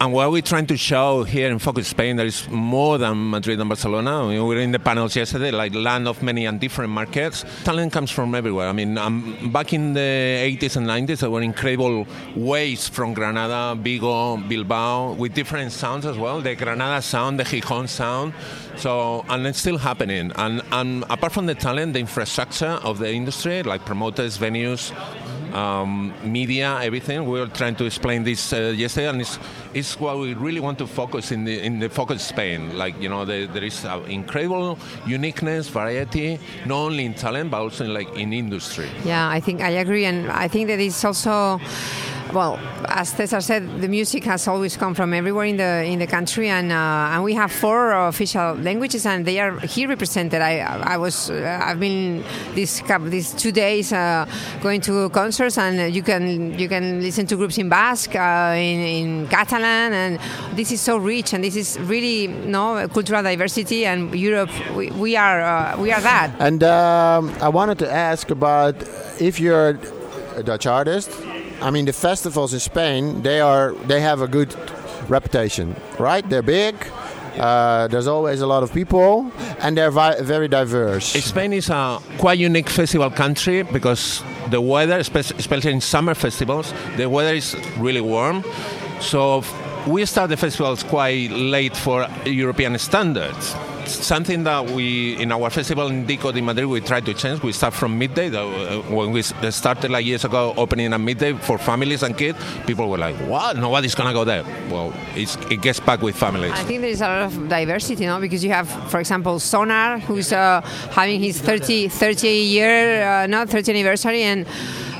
and 0.00 0.12
what 0.12 0.30
we're 0.30 0.42
trying 0.42 0.66
to 0.66 0.76
show 0.76 1.24
here 1.24 1.50
in 1.50 1.58
Focus 1.58 1.88
Spain, 1.88 2.16
there 2.16 2.26
is 2.26 2.48
more 2.48 2.98
than 2.98 3.30
Madrid 3.30 3.58
and 3.58 3.68
Barcelona. 3.68 4.24
I 4.24 4.28
mean, 4.28 4.46
we 4.46 4.54
were 4.54 4.60
in 4.60 4.70
the 4.70 4.78
panels 4.78 5.16
yesterday, 5.16 5.50
like 5.50 5.74
land 5.74 6.06
of 6.06 6.22
many 6.22 6.46
and 6.46 6.60
different 6.60 6.92
markets. 6.92 7.44
Talent 7.64 7.92
comes 7.92 8.10
from 8.10 8.34
everywhere. 8.34 8.68
I 8.68 8.72
mean, 8.72 8.96
um, 8.96 9.50
back 9.52 9.72
in 9.72 9.94
the 9.94 10.00
80s 10.00 10.76
and 10.76 10.86
90s, 10.86 11.20
there 11.20 11.30
were 11.30 11.42
incredible 11.42 12.06
waves 12.36 12.88
from 12.88 13.12
Granada, 13.12 13.74
Vigo, 13.80 14.36
Bilbao, 14.36 15.14
with 15.14 15.34
different 15.34 15.72
sounds 15.72 16.06
as 16.06 16.16
well. 16.16 16.40
The 16.40 16.54
Granada 16.54 17.02
sound, 17.02 17.40
the 17.40 17.44
Gijón 17.44 17.88
sound. 17.88 18.34
So, 18.76 19.24
and 19.28 19.46
it's 19.46 19.58
still 19.58 19.78
happening. 19.78 20.30
And, 20.36 20.62
and 20.70 21.04
apart 21.10 21.32
from 21.32 21.46
the 21.46 21.56
talent, 21.56 21.94
the 21.94 22.00
infrastructure 22.00 22.78
of 22.84 22.98
the 22.98 23.12
industry, 23.12 23.64
like 23.64 23.84
promoters, 23.84 24.38
venues, 24.38 24.92
um, 25.54 26.12
media, 26.24 26.78
everything. 26.82 27.24
We 27.26 27.40
were 27.40 27.46
trying 27.46 27.76
to 27.76 27.84
explain 27.84 28.24
this 28.24 28.52
uh, 28.52 28.74
yesterday, 28.76 29.08
and 29.08 29.20
it's, 29.20 29.38
it's 29.74 29.98
what 30.00 30.18
we 30.18 30.34
really 30.34 30.60
want 30.60 30.78
to 30.78 30.86
focus 30.86 31.32
in 31.32 31.44
the 31.44 31.60
in 31.60 31.78
the 31.78 31.88
focus 31.88 32.22
Spain. 32.22 32.76
Like 32.76 33.00
you 33.00 33.08
know, 33.08 33.24
the, 33.24 33.46
there 33.46 33.64
is 33.64 33.84
incredible 34.08 34.78
uniqueness, 35.06 35.68
variety, 35.68 36.38
not 36.66 36.78
only 36.78 37.04
in 37.04 37.14
talent 37.14 37.50
but 37.50 37.60
also 37.60 37.84
in, 37.84 37.94
like 37.94 38.14
in 38.16 38.32
industry. 38.32 38.88
Yeah, 39.04 39.28
I 39.28 39.40
think 39.40 39.60
I 39.60 39.70
agree, 39.70 40.04
and 40.04 40.30
I 40.30 40.48
think 40.48 40.68
that 40.68 40.80
it's 40.80 41.04
also 41.04 41.60
well, 42.32 42.58
as 42.88 43.08
Cesar 43.10 43.40
said, 43.40 43.80
the 43.80 43.88
music 43.88 44.24
has 44.24 44.46
always 44.48 44.76
come 44.76 44.94
from 44.94 45.14
everywhere 45.14 45.46
in 45.46 45.56
the 45.56 45.84
in 45.84 45.98
the 45.98 46.06
country, 46.06 46.48
and 46.48 46.70
uh, 46.70 47.12
and 47.12 47.24
we 47.24 47.34
have 47.34 47.50
four 47.50 47.92
official 47.92 48.54
languages, 48.54 49.06
and 49.06 49.24
they 49.24 49.40
are 49.40 49.58
here 49.60 49.88
represented. 49.88 50.42
I 50.42 50.58
I 50.60 50.96
was 50.96 51.30
uh, 51.30 51.60
I've 51.62 51.80
been 51.80 52.24
these 52.54 52.82
these 53.06 53.32
two 53.32 53.52
days 53.52 53.92
uh, 53.92 54.26
going 54.62 54.80
to 54.82 55.08
concerts, 55.10 55.58
and 55.58 55.94
you 55.94 56.02
can 56.02 56.58
you 56.58 56.68
can 56.68 57.00
listen 57.00 57.26
to 57.26 57.36
groups 57.36 57.58
in 57.58 57.68
Basque, 57.68 58.14
uh, 58.14 58.54
in 58.56 58.80
in 58.80 59.26
Catalan, 59.28 59.92
and 59.92 60.18
this 60.54 60.72
is 60.72 60.80
so 60.80 60.98
rich, 60.98 61.32
and 61.32 61.42
this 61.42 61.56
is 61.56 61.78
really 61.80 62.22
you 62.22 62.28
no 62.28 62.74
know, 62.74 62.88
cultural 62.88 63.22
diversity, 63.22 63.86
and 63.86 64.14
Europe 64.14 64.50
we, 64.76 64.90
we 64.90 65.16
are 65.16 65.40
uh, 65.40 65.80
we 65.80 65.92
are 65.92 66.00
that. 66.00 66.30
And 66.38 66.62
um, 66.62 67.34
I 67.40 67.48
wanted 67.48 67.78
to 67.80 67.90
ask 67.90 68.30
about 68.30 68.76
if 69.20 69.40
you're 69.40 69.78
a 70.36 70.42
Dutch 70.42 70.66
artist 70.66 71.10
I 71.60 71.70
mean, 71.70 71.84
the 71.86 71.92
festivals 71.92 72.54
in 72.54 72.60
Spain, 72.60 73.22
they 73.22 73.40
are 73.40 73.72
they 73.86 74.00
have 74.00 74.22
a 74.22 74.28
good 74.28 74.54
reputation, 75.08 75.74
right? 75.98 76.28
They're 76.28 76.42
big. 76.42 76.74
Uh, 77.38 77.86
there's 77.88 78.08
always 78.08 78.40
a 78.40 78.46
lot 78.46 78.62
of 78.62 78.72
people, 78.72 79.30
and 79.60 79.76
they're 79.76 79.92
vi- 79.92 80.20
very 80.22 80.48
diverse. 80.48 81.06
Spain 81.24 81.52
is 81.52 81.70
a 81.70 82.00
quite 82.18 82.38
unique 82.38 82.68
festival 82.68 83.10
country 83.10 83.62
because 83.62 84.22
the 84.50 84.60
weather, 84.60 84.98
especially 84.98 85.72
in 85.72 85.80
summer 85.80 86.14
festivals, 86.14 86.72
the 86.96 87.08
weather 87.08 87.34
is 87.34 87.54
really 87.76 88.00
warm. 88.00 88.42
So 89.00 89.44
we 89.86 90.04
start 90.04 90.30
the 90.30 90.36
festivals 90.36 90.82
quite 90.82 91.30
late 91.30 91.76
for 91.76 92.08
European 92.26 92.76
standards 92.78 93.54
something 93.90 94.44
that 94.44 94.70
we 94.70 95.20
in 95.20 95.32
our 95.32 95.50
festival 95.50 95.88
in 95.88 96.06
Dico 96.06 96.32
de 96.32 96.40
Madrid 96.40 96.66
we 96.66 96.80
try 96.80 97.00
to 97.00 97.14
change. 97.14 97.42
We 97.42 97.52
start 97.52 97.74
from 97.74 97.98
midday. 97.98 98.28
Uh, 98.34 98.80
when 98.82 99.12
we 99.12 99.22
started 99.22 99.90
like 99.90 100.04
years 100.04 100.24
ago, 100.24 100.54
opening 100.56 100.92
at 100.92 101.00
midday 101.00 101.32
for 101.32 101.58
families 101.58 102.02
and 102.02 102.16
kids, 102.16 102.38
people 102.66 102.88
were 102.88 102.98
like, 102.98 103.16
"What? 103.16 103.56
Nobody's 103.56 103.94
gonna 103.94 104.12
go 104.12 104.24
there." 104.24 104.44
Well, 104.70 104.92
it 105.16 105.60
gets 105.60 105.80
packed 105.80 106.02
with 106.02 106.16
families. 106.16 106.52
I 106.52 106.64
think 106.64 106.80
there's 106.82 107.00
a 107.00 107.08
lot 107.08 107.22
of 107.22 107.48
diversity, 107.48 108.04
you 108.04 108.10
know, 108.10 108.20
because 108.20 108.44
you 108.44 108.50
have, 108.50 108.68
for 108.90 109.00
example, 109.00 109.38
Sonar, 109.38 109.98
who's 109.98 110.32
uh, 110.32 110.60
having 110.90 111.20
his 111.20 111.40
30 111.40 111.88
30 111.88 112.28
year, 112.28 113.02
uh, 113.02 113.26
not 113.26 113.48
30 113.48 113.72
anniversary, 113.72 114.22
and 114.22 114.46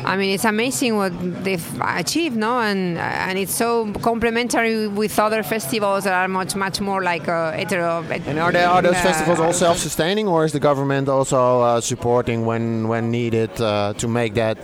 I 0.05 0.17
mean, 0.17 0.35
it's 0.35 0.45
amazing 0.45 0.97
what 0.97 1.13
they've 1.45 1.81
achieved, 1.81 2.37
no? 2.37 2.61
And 2.61 2.99
and 2.99 3.39
it's 3.39 3.55
so 3.55 3.93
complementary 4.03 4.89
with 4.89 5.19
other 5.19 5.43
festivals 5.43 6.05
that 6.05 6.15
are 6.15 6.29
much 6.29 6.55
much 6.55 6.81
more 6.81 7.03
like 7.03 7.29
uh, 7.29 7.53
hetero. 7.53 8.05
And 8.27 8.39
are, 8.39 8.57
are 8.57 8.83
those 8.83 8.97
uh, 8.97 9.03
festivals 9.03 9.41
all 9.41 9.53
self-sustaining, 9.53 10.29
or 10.29 10.45
is 10.45 10.53
the 10.53 10.61
government 10.61 11.09
also 11.09 11.63
uh, 11.63 11.81
supporting 11.81 12.47
when 12.47 12.89
when 12.89 13.11
needed 13.11 13.51
uh, 13.61 13.93
to 13.95 14.09
make 14.09 14.35
that 14.35 14.59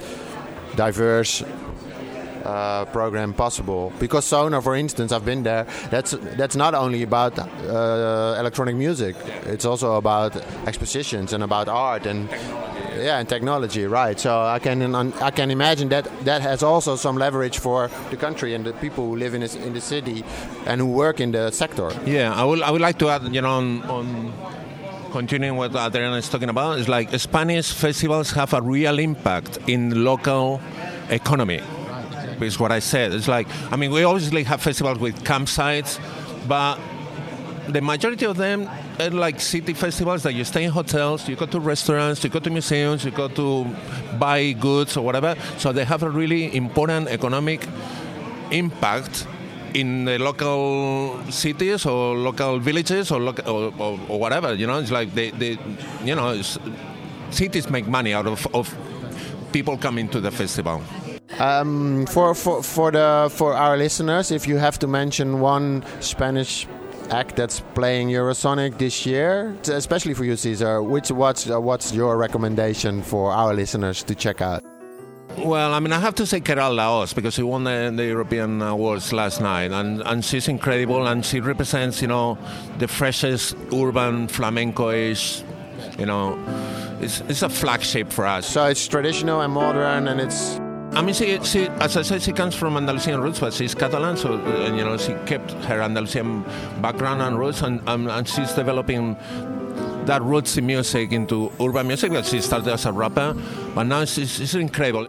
diverse 0.76 1.42
uh, 2.44 2.84
program 2.86 3.32
possible. 3.32 3.92
Because 3.98 4.24
Sonar, 4.24 4.62
for 4.62 4.76
instance, 4.76 5.12
I've 5.12 5.24
been 5.24 5.42
there. 5.42 5.66
That's 5.90 6.12
that's 6.36 6.56
not 6.56 6.74
only 6.74 7.02
about 7.02 7.38
uh, 7.38 8.36
electronic 8.38 8.76
music. 8.76 9.16
It's 9.46 9.64
also 9.64 9.96
about 9.96 10.36
expositions 10.66 11.32
and 11.32 11.42
about 11.42 11.68
art 11.68 12.06
and 12.06 12.28
yeah, 12.96 13.18
and 13.18 13.28
technology, 13.28 13.86
right? 13.86 14.18
So 14.18 14.42
I 14.42 14.58
can 14.58 14.94
I 14.94 15.30
can 15.30 15.50
imagine 15.50 15.88
that 15.88 16.08
that 16.24 16.42
has 16.42 16.62
also 16.62 16.96
some 16.96 17.16
leverage 17.16 17.58
for 17.58 17.90
the 18.10 18.16
country 18.16 18.54
and 18.54 18.64
the 18.64 18.72
people 18.72 19.06
who 19.06 19.16
live 19.16 19.34
in 19.34 19.40
this, 19.40 19.54
in 19.56 19.72
the 19.72 19.80
city 19.80 20.24
and 20.66 20.80
who 20.80 20.86
work 20.86 21.20
in 21.20 21.32
the 21.32 21.50
sector. 21.50 21.90
Yeah, 22.06 22.32
I 22.34 22.44
would 22.44 22.62
I 22.62 22.70
would 22.70 22.80
like 22.80 22.98
to 22.98 23.08
add, 23.08 23.34
you 23.34 23.40
know, 23.40 23.50
on, 23.50 23.82
on 23.82 24.32
continuing 25.12 25.56
what 25.56 25.74
Adriana 25.74 26.16
is 26.16 26.28
talking 26.28 26.48
about, 26.48 26.78
is 26.78 26.88
like 26.88 27.08
Spanish 27.18 27.72
festivals 27.72 28.32
have 28.32 28.52
a 28.52 28.60
real 28.60 28.98
impact 28.98 29.58
in 29.68 30.04
local 30.04 30.60
economy. 31.08 31.60
Is 32.40 32.58
what 32.58 32.72
I 32.72 32.80
said. 32.80 33.12
It's 33.12 33.28
like 33.28 33.46
I 33.72 33.76
mean, 33.76 33.90
we 33.90 34.04
obviously 34.04 34.44
have 34.44 34.60
festivals 34.60 34.98
with 34.98 35.22
campsites, 35.24 35.98
but 36.48 36.78
the 37.68 37.80
majority 37.80 38.26
of 38.26 38.36
them 38.36 38.68
are 39.00 39.10
like 39.10 39.40
city 39.40 39.72
festivals 39.72 40.22
that 40.22 40.34
you 40.34 40.44
stay 40.44 40.64
in 40.64 40.70
hotels, 40.70 41.28
you 41.28 41.36
go 41.36 41.46
to 41.46 41.60
restaurants, 41.60 42.22
you 42.22 42.30
go 42.30 42.38
to 42.38 42.50
museums, 42.50 43.04
you 43.04 43.10
go 43.10 43.28
to 43.28 43.64
buy 44.18 44.52
goods 44.52 44.96
or 44.96 45.04
whatever. 45.04 45.34
So 45.58 45.72
they 45.72 45.84
have 45.84 46.02
a 46.02 46.10
really 46.10 46.54
important 46.54 47.08
economic 47.08 47.66
impact 48.50 49.26
in 49.72 50.04
the 50.04 50.18
local 50.18 51.20
cities 51.30 51.84
or 51.86 52.16
local 52.16 52.58
villages 52.58 53.10
or, 53.10 53.20
or, 53.22 53.72
or, 53.78 54.00
or 54.08 54.20
whatever. 54.20 54.54
You 54.54 54.66
know, 54.66 54.78
it's 54.78 54.92
like 54.92 55.14
they, 55.14 55.30
they 55.30 55.58
you 56.04 56.14
know, 56.14 56.40
cities 57.30 57.68
make 57.70 57.88
money 57.88 58.12
out 58.12 58.26
of, 58.26 58.46
of 58.54 58.72
people 59.52 59.76
coming 59.76 60.08
to 60.08 60.20
the 60.20 60.30
festival. 60.30 60.82
Um, 61.38 62.06
for, 62.06 62.34
for, 62.34 62.62
for, 62.62 62.90
the, 62.90 63.30
for 63.32 63.54
our 63.54 63.76
listeners, 63.76 64.30
if 64.30 64.46
you 64.46 64.56
have 64.56 64.78
to 64.80 64.86
mention 64.86 65.40
one 65.40 65.84
Spanish 66.00 66.66
act 67.10 67.36
that's 67.36 67.60
playing 67.74 68.08
Eurosonic 68.08 68.78
this 68.78 69.04
year, 69.04 69.56
especially 69.68 70.14
for 70.14 70.24
you, 70.24 70.36
Cesar, 70.36 70.82
which 70.82 71.10
what's 71.10 71.50
uh, 71.50 71.60
what's 71.60 71.92
your 71.92 72.16
recommendation 72.16 73.02
for 73.02 73.32
our 73.32 73.52
listeners 73.54 74.02
to 74.04 74.14
check 74.14 74.40
out? 74.40 74.62
Well, 75.38 75.74
I 75.74 75.80
mean, 75.80 75.92
I 75.92 75.98
have 75.98 76.14
to 76.16 76.26
say 76.26 76.40
Queralt 76.40 76.76
Lahoz 76.76 77.12
because 77.12 77.34
she 77.34 77.42
won 77.42 77.64
the, 77.64 77.92
the, 77.94 78.04
European 78.04 78.62
Awards 78.62 79.12
last 79.12 79.40
night, 79.40 79.72
and, 79.72 80.00
and 80.02 80.24
she's 80.24 80.46
incredible, 80.46 81.08
and 81.08 81.24
she 81.24 81.40
represents, 81.40 82.00
you 82.00 82.06
know, 82.06 82.38
the 82.78 82.86
freshest 82.86 83.56
urban 83.72 84.28
flamenco-ish, 84.28 85.42
you 85.98 86.06
know, 86.06 86.38
it's, 87.00 87.20
it's 87.22 87.42
a 87.42 87.48
flagship 87.48 88.12
for 88.12 88.26
us. 88.26 88.46
So 88.46 88.66
it's 88.66 88.86
traditional 88.86 89.40
and 89.40 89.52
modern, 89.52 90.06
and 90.06 90.20
it's 90.20 90.60
I 90.96 91.02
mean, 91.02 91.14
she, 91.14 91.42
she, 91.42 91.66
as 91.80 91.96
I 91.96 92.02
said, 92.02 92.22
she 92.22 92.32
comes 92.32 92.54
from 92.54 92.76
Andalusian 92.76 93.20
roots, 93.20 93.40
but 93.40 93.52
she's 93.52 93.74
Catalan, 93.74 94.16
so 94.16 94.34
uh, 94.34 94.72
you 94.72 94.84
know 94.84 94.96
she 94.96 95.14
kept 95.26 95.50
her 95.64 95.80
Andalusian 95.80 96.44
background 96.80 97.20
and 97.20 97.36
roots, 97.36 97.62
and, 97.62 97.86
um, 97.88 98.06
and 98.08 98.28
she's 98.28 98.52
developing 98.52 99.16
that 100.06 100.22
rootsy 100.22 100.62
music 100.62 101.10
into 101.10 101.50
urban 101.60 101.88
music. 101.88 102.12
That 102.12 102.26
she 102.26 102.40
started 102.40 102.72
as 102.72 102.86
a 102.86 102.92
rapper, 102.92 103.34
but 103.74 103.84
now 103.84 104.04
she's, 104.04 104.30
she's 104.30 104.54
incredible. 104.54 105.08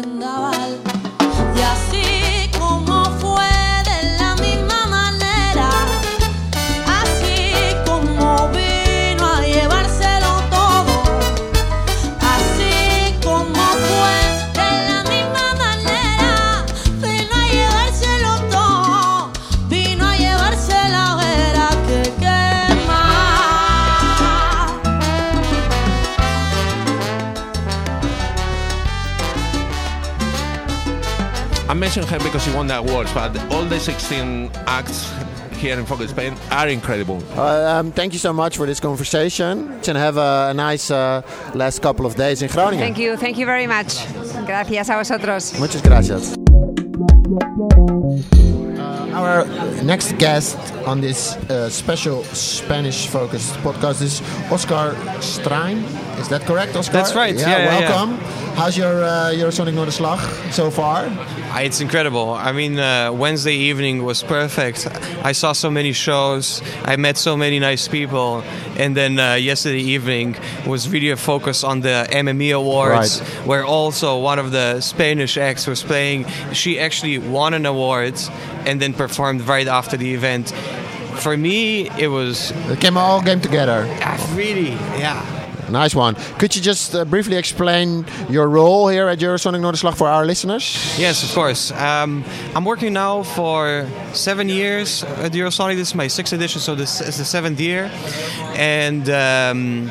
vendaval. 0.00 0.49
Mention 31.96 32.18
her 32.18 32.24
because 32.24 32.44
she 32.44 32.52
won 32.52 32.68
the 32.68 32.78
awards, 32.78 33.12
but 33.12 33.36
all 33.52 33.64
the 33.64 33.80
16 33.80 34.48
acts 34.66 35.12
here 35.56 35.76
in 35.76 35.84
Focus 35.84 36.10
Spain 36.12 36.36
are 36.52 36.68
incredible. 36.68 37.20
Uh, 37.36 37.78
um, 37.78 37.90
thank 37.90 38.12
you 38.12 38.18
so 38.20 38.32
much 38.32 38.56
for 38.56 38.64
this 38.64 38.78
conversation 38.78 39.72
and 39.72 39.98
have 39.98 40.16
a, 40.16 40.50
a 40.50 40.54
nice 40.54 40.88
uh, 40.92 41.20
last 41.52 41.82
couple 41.82 42.06
of 42.06 42.14
days 42.14 42.42
in 42.42 42.48
Groningen. 42.48 42.78
Thank 42.78 42.98
you, 42.98 43.16
thank 43.16 43.38
you 43.38 43.46
very 43.46 43.66
much. 43.66 44.06
Gracias 44.46 44.88
a 44.88 44.94
vosotros. 44.94 45.58
Muchas 45.58 45.82
gracias. 45.82 46.36
Uh, 48.78 49.10
our 49.12 49.44
next 49.82 50.16
guest 50.18 50.56
on 50.86 51.00
this 51.00 51.36
uh, 51.50 51.68
special 51.68 52.24
Spanish 52.24 53.06
focused 53.06 53.54
podcast 53.56 54.02
is 54.02 54.20
Oscar 54.50 54.96
Strain. 55.20 55.78
Is 56.18 56.28
that 56.28 56.42
correct, 56.42 56.76
Oscar? 56.76 56.92
That's 56.92 57.14
right. 57.14 57.34
Yeah, 57.34 57.48
yeah 57.48 57.80
welcome. 57.80 58.10
Yeah. 58.16 58.40
How's 58.54 58.76
your 58.76 59.02
uh, 59.02 59.32
Eurosonic 59.32 59.72
Noorderslag 59.72 60.18
so 60.52 60.70
far? 60.70 61.08
It's 61.62 61.80
incredible. 61.80 62.34
I 62.34 62.52
mean, 62.52 62.78
uh, 62.78 63.10
Wednesday 63.10 63.54
evening 63.54 64.04
was 64.04 64.22
perfect. 64.22 64.86
I 65.24 65.32
saw 65.32 65.52
so 65.52 65.70
many 65.70 65.92
shows. 65.92 66.60
I 66.84 66.96
met 66.96 67.16
so 67.16 67.36
many 67.36 67.58
nice 67.58 67.88
people. 67.88 68.42
And 68.76 68.94
then 68.94 69.18
uh, 69.18 69.34
yesterday 69.34 69.80
evening 69.80 70.36
was 70.66 70.90
really 70.90 71.10
a 71.10 71.16
focus 71.16 71.64
on 71.64 71.80
the 71.80 72.06
MME 72.10 72.54
Awards, 72.54 73.20
right. 73.20 73.46
where 73.46 73.64
also 73.64 74.18
one 74.18 74.38
of 74.38 74.50
the 74.50 74.80
Spanish 74.80 75.38
acts 75.38 75.66
was 75.66 75.82
playing. 75.82 76.26
She 76.52 76.78
actually 76.78 77.18
won 77.18 77.54
an 77.54 77.64
award 77.64 78.20
and 78.66 78.80
then 78.80 78.92
performed 78.92 79.42
right 79.42 79.68
after 79.68 79.96
the 79.96 80.12
event. 80.12 80.52
For 81.20 81.36
me, 81.36 81.88
it 81.98 82.08
was. 82.08 82.52
It 82.70 82.80
came 82.80 82.96
all 82.96 83.22
came 83.22 83.40
together. 83.40 83.84
Yeah, 83.86 84.36
really, 84.36 84.72
yeah. 84.98 85.40
Nice 85.70 85.94
one. 85.94 86.16
Could 86.38 86.56
you 86.56 86.62
just 86.62 86.94
uh, 86.94 87.04
briefly 87.04 87.36
explain 87.36 88.04
your 88.28 88.48
role 88.48 88.88
here 88.88 89.06
at 89.08 89.18
Eurosonic 89.20 89.60
Noorderslag 89.60 89.96
for 89.96 90.08
our 90.08 90.26
listeners? 90.26 90.96
Yes, 90.98 91.22
of 91.22 91.32
course. 91.32 91.70
Um, 91.70 92.24
I'm 92.56 92.64
working 92.64 92.92
now 92.92 93.22
for 93.22 93.86
seven 94.12 94.48
years 94.48 95.04
at 95.04 95.32
Eurosonic. 95.32 95.76
This 95.76 95.88
is 95.88 95.94
my 95.94 96.08
sixth 96.08 96.32
edition, 96.32 96.60
so 96.60 96.74
this 96.74 97.00
is 97.00 97.18
the 97.18 97.24
seventh 97.24 97.60
year. 97.60 97.88
And 98.56 99.08
um, 99.10 99.90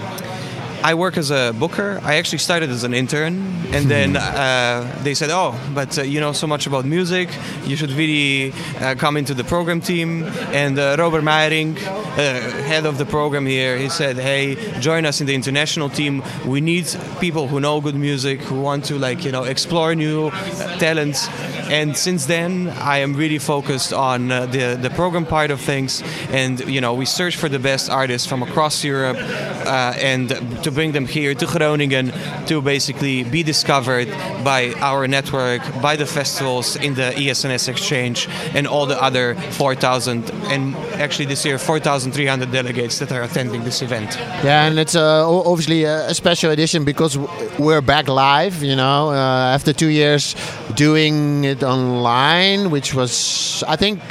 I 0.83 0.93
work 0.93 1.17
as 1.17 1.29
a 1.29 1.53
booker. 1.57 1.99
I 2.03 2.15
actually 2.15 2.37
started 2.37 2.69
as 2.69 2.83
an 2.83 2.93
intern, 2.93 3.35
and 3.73 3.91
then 3.91 4.15
uh, 4.15 4.99
they 5.03 5.13
said, 5.13 5.29
"Oh, 5.29 5.59
but 5.73 5.97
uh, 5.97 6.03
you 6.03 6.19
know 6.19 6.31
so 6.31 6.47
much 6.47 6.67
about 6.67 6.85
music. 6.85 7.29
You 7.65 7.75
should 7.75 7.91
really 7.91 8.53
uh, 8.79 8.95
come 8.95 9.17
into 9.17 9.33
the 9.33 9.43
program 9.43 9.81
team." 9.81 10.23
And 10.53 10.79
uh, 10.79 10.95
Robert 10.97 11.23
Meijerink, 11.23 11.77
uh, 11.85 12.17
head 12.63 12.85
of 12.85 12.97
the 12.97 13.05
program 13.05 13.45
here, 13.45 13.77
he 13.77 13.89
said, 13.89 14.17
"Hey, 14.17 14.55
join 14.79 15.05
us 15.05 15.19
in 15.19 15.27
the 15.27 15.35
international 15.35 15.89
team. 15.89 16.23
We 16.45 16.61
need 16.61 16.87
people 17.19 17.47
who 17.47 17.59
know 17.59 17.81
good 17.81 17.95
music, 17.95 18.39
who 18.41 18.61
want 18.61 18.85
to 18.85 18.97
like 18.97 19.25
you 19.25 19.31
know 19.31 19.43
explore 19.43 19.95
new 19.95 20.27
uh, 20.27 20.77
talents." 20.77 21.27
And 21.69 21.95
since 21.95 22.25
then, 22.25 22.69
I 22.69 22.97
am 22.97 23.13
really 23.13 23.39
focused 23.39 23.93
on 23.93 24.27
the 24.27 24.77
the 24.81 24.89
program 24.89 25.25
part 25.25 25.51
of 25.51 25.61
things, 25.61 26.03
and 26.31 26.59
you 26.67 26.81
know 26.81 26.93
we 26.93 27.05
search 27.05 27.35
for 27.35 27.49
the 27.49 27.59
best 27.59 27.89
artists 27.89 28.27
from 28.27 28.43
across 28.43 28.83
Europe, 28.83 29.17
and 29.17 30.29
to 30.63 30.71
bring 30.71 30.91
them 30.93 31.05
here 31.05 31.35
to 31.35 31.45
Groningen 31.45 32.11
to 32.47 32.61
basically 32.61 33.23
be 33.23 33.43
discovered 33.43 34.07
by 34.43 34.73
our 34.79 35.07
network, 35.07 35.61
by 35.81 35.95
the 35.95 36.05
festivals 36.05 36.75
in 36.75 36.95
the 36.95 37.11
ESNS 37.15 37.67
exchange, 37.67 38.27
and 38.53 38.67
all 38.67 38.85
the 38.85 39.01
other 39.01 39.35
4,000 39.35 40.31
and 40.49 40.75
actually 40.99 41.25
this 41.25 41.45
year 41.45 41.57
4,300 41.57 42.51
delegates 42.51 42.99
that 42.99 43.11
are 43.11 43.23
attending 43.23 43.63
this 43.63 43.81
event. 43.81 44.15
Yeah, 44.43 44.65
and 44.65 44.79
it's 44.79 44.95
uh, 44.95 45.29
obviously 45.29 45.83
a 45.83 46.13
special 46.13 46.51
edition 46.51 46.83
because 46.83 47.17
we're 47.57 47.81
back 47.81 48.07
live. 48.07 48.63
You 48.63 48.75
know, 48.75 49.09
uh, 49.09 49.55
after 49.55 49.73
two 49.73 49.87
years 49.89 50.35
doing 50.75 51.43
it 51.43 51.58
online, 51.63 52.71
which 52.71 52.93
was 52.93 53.63
I 53.67 53.75
think 53.75 54.01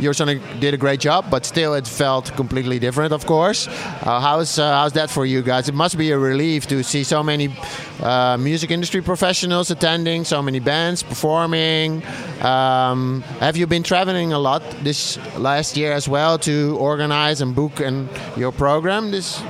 your 0.00 0.12
son 0.12 0.40
did 0.58 0.74
a 0.74 0.76
great 0.76 1.00
job, 1.00 1.26
but 1.30 1.44
still 1.44 1.74
it 1.74 1.86
felt 1.86 2.34
completely 2.36 2.78
different, 2.78 3.12
of 3.12 3.26
course. 3.26 3.68
Uh, 3.68 4.20
how's 4.20 4.58
uh, 4.58 4.72
how's 4.72 4.92
that 4.94 5.10
for 5.10 5.24
you 5.24 5.42
guys? 5.42 5.68
It 5.68 5.74
must 5.74 5.96
be 5.96 6.10
a 6.10 6.18
relief 6.18 6.66
to 6.68 6.82
see 6.82 7.04
so 7.04 7.22
many 7.22 7.54
uh, 8.02 8.36
music 8.36 8.70
industry 8.70 9.02
professionals 9.02 9.70
attending, 9.70 10.24
so 10.24 10.42
many 10.42 10.60
bands 10.60 11.02
performing. 11.02 12.02
Um, 12.42 13.22
have 13.40 13.56
you 13.56 13.66
been 13.66 13.82
traveling 13.82 14.32
a 14.32 14.38
lot 14.38 14.62
this 14.82 15.18
last 15.38 15.76
year 15.76 15.92
as 15.92 16.08
well 16.08 16.38
to 16.38 16.76
organize 16.78 17.40
and 17.40 17.54
book 17.54 17.80
and 17.80 18.08
your 18.36 18.52
program 18.52 19.10
this 19.10 19.42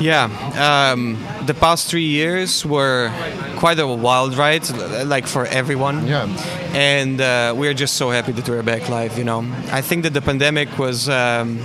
yeah, 0.00 0.92
um, 0.92 1.18
the 1.46 1.54
past 1.54 1.88
three 1.88 2.06
years 2.06 2.64
were 2.64 3.12
quite 3.56 3.78
a 3.78 3.86
wild 3.86 4.36
ride, 4.36 4.68
like 5.06 5.26
for 5.26 5.46
everyone. 5.46 6.06
Yeah, 6.06 6.26
and 6.72 7.20
uh, 7.20 7.54
we're 7.56 7.74
just 7.74 7.96
so 7.96 8.10
happy 8.10 8.32
that 8.32 8.48
we're 8.48 8.62
back 8.62 8.88
live. 8.88 9.18
You 9.18 9.24
know, 9.24 9.40
I 9.70 9.82
think 9.82 10.04
that 10.04 10.14
the 10.14 10.22
pandemic 10.22 10.78
was 10.78 11.08
um, 11.08 11.58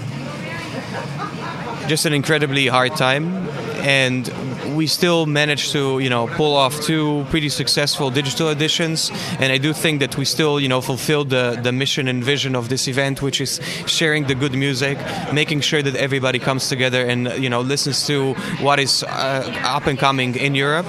just 1.87 2.05
an 2.05 2.13
incredibly 2.13 2.67
hard 2.67 2.95
time, 2.95 3.47
and 3.79 4.27
we 4.73 4.87
still 4.87 5.25
managed 5.25 5.71
to 5.71 5.99
you 5.99 6.09
know 6.09 6.27
pull 6.27 6.55
off 6.55 6.81
two 6.81 7.25
pretty 7.29 7.49
successful 7.49 8.09
digital 8.09 8.49
editions, 8.49 9.11
and 9.39 9.51
I 9.51 9.57
do 9.57 9.73
think 9.73 9.99
that 9.99 10.17
we 10.17 10.25
still 10.25 10.59
you 10.59 10.67
know 10.67 10.81
fulfilled 10.81 11.29
the 11.29 11.59
the 11.61 11.71
mission 11.71 12.07
and 12.07 12.23
vision 12.23 12.55
of 12.55 12.69
this 12.69 12.87
event, 12.87 13.21
which 13.21 13.41
is 13.41 13.59
sharing 13.85 14.25
the 14.25 14.35
good 14.35 14.53
music, 14.53 14.97
making 15.33 15.61
sure 15.61 15.81
that 15.81 15.95
everybody 15.95 16.39
comes 16.39 16.69
together 16.69 17.05
and 17.05 17.31
you 17.43 17.49
know 17.49 17.61
listens 17.61 18.05
to 18.07 18.33
what 18.61 18.79
is 18.79 19.03
uh, 19.03 19.61
up 19.63 19.87
and 19.87 19.99
coming 19.99 20.35
in 20.35 20.55
Europe. 20.55 20.87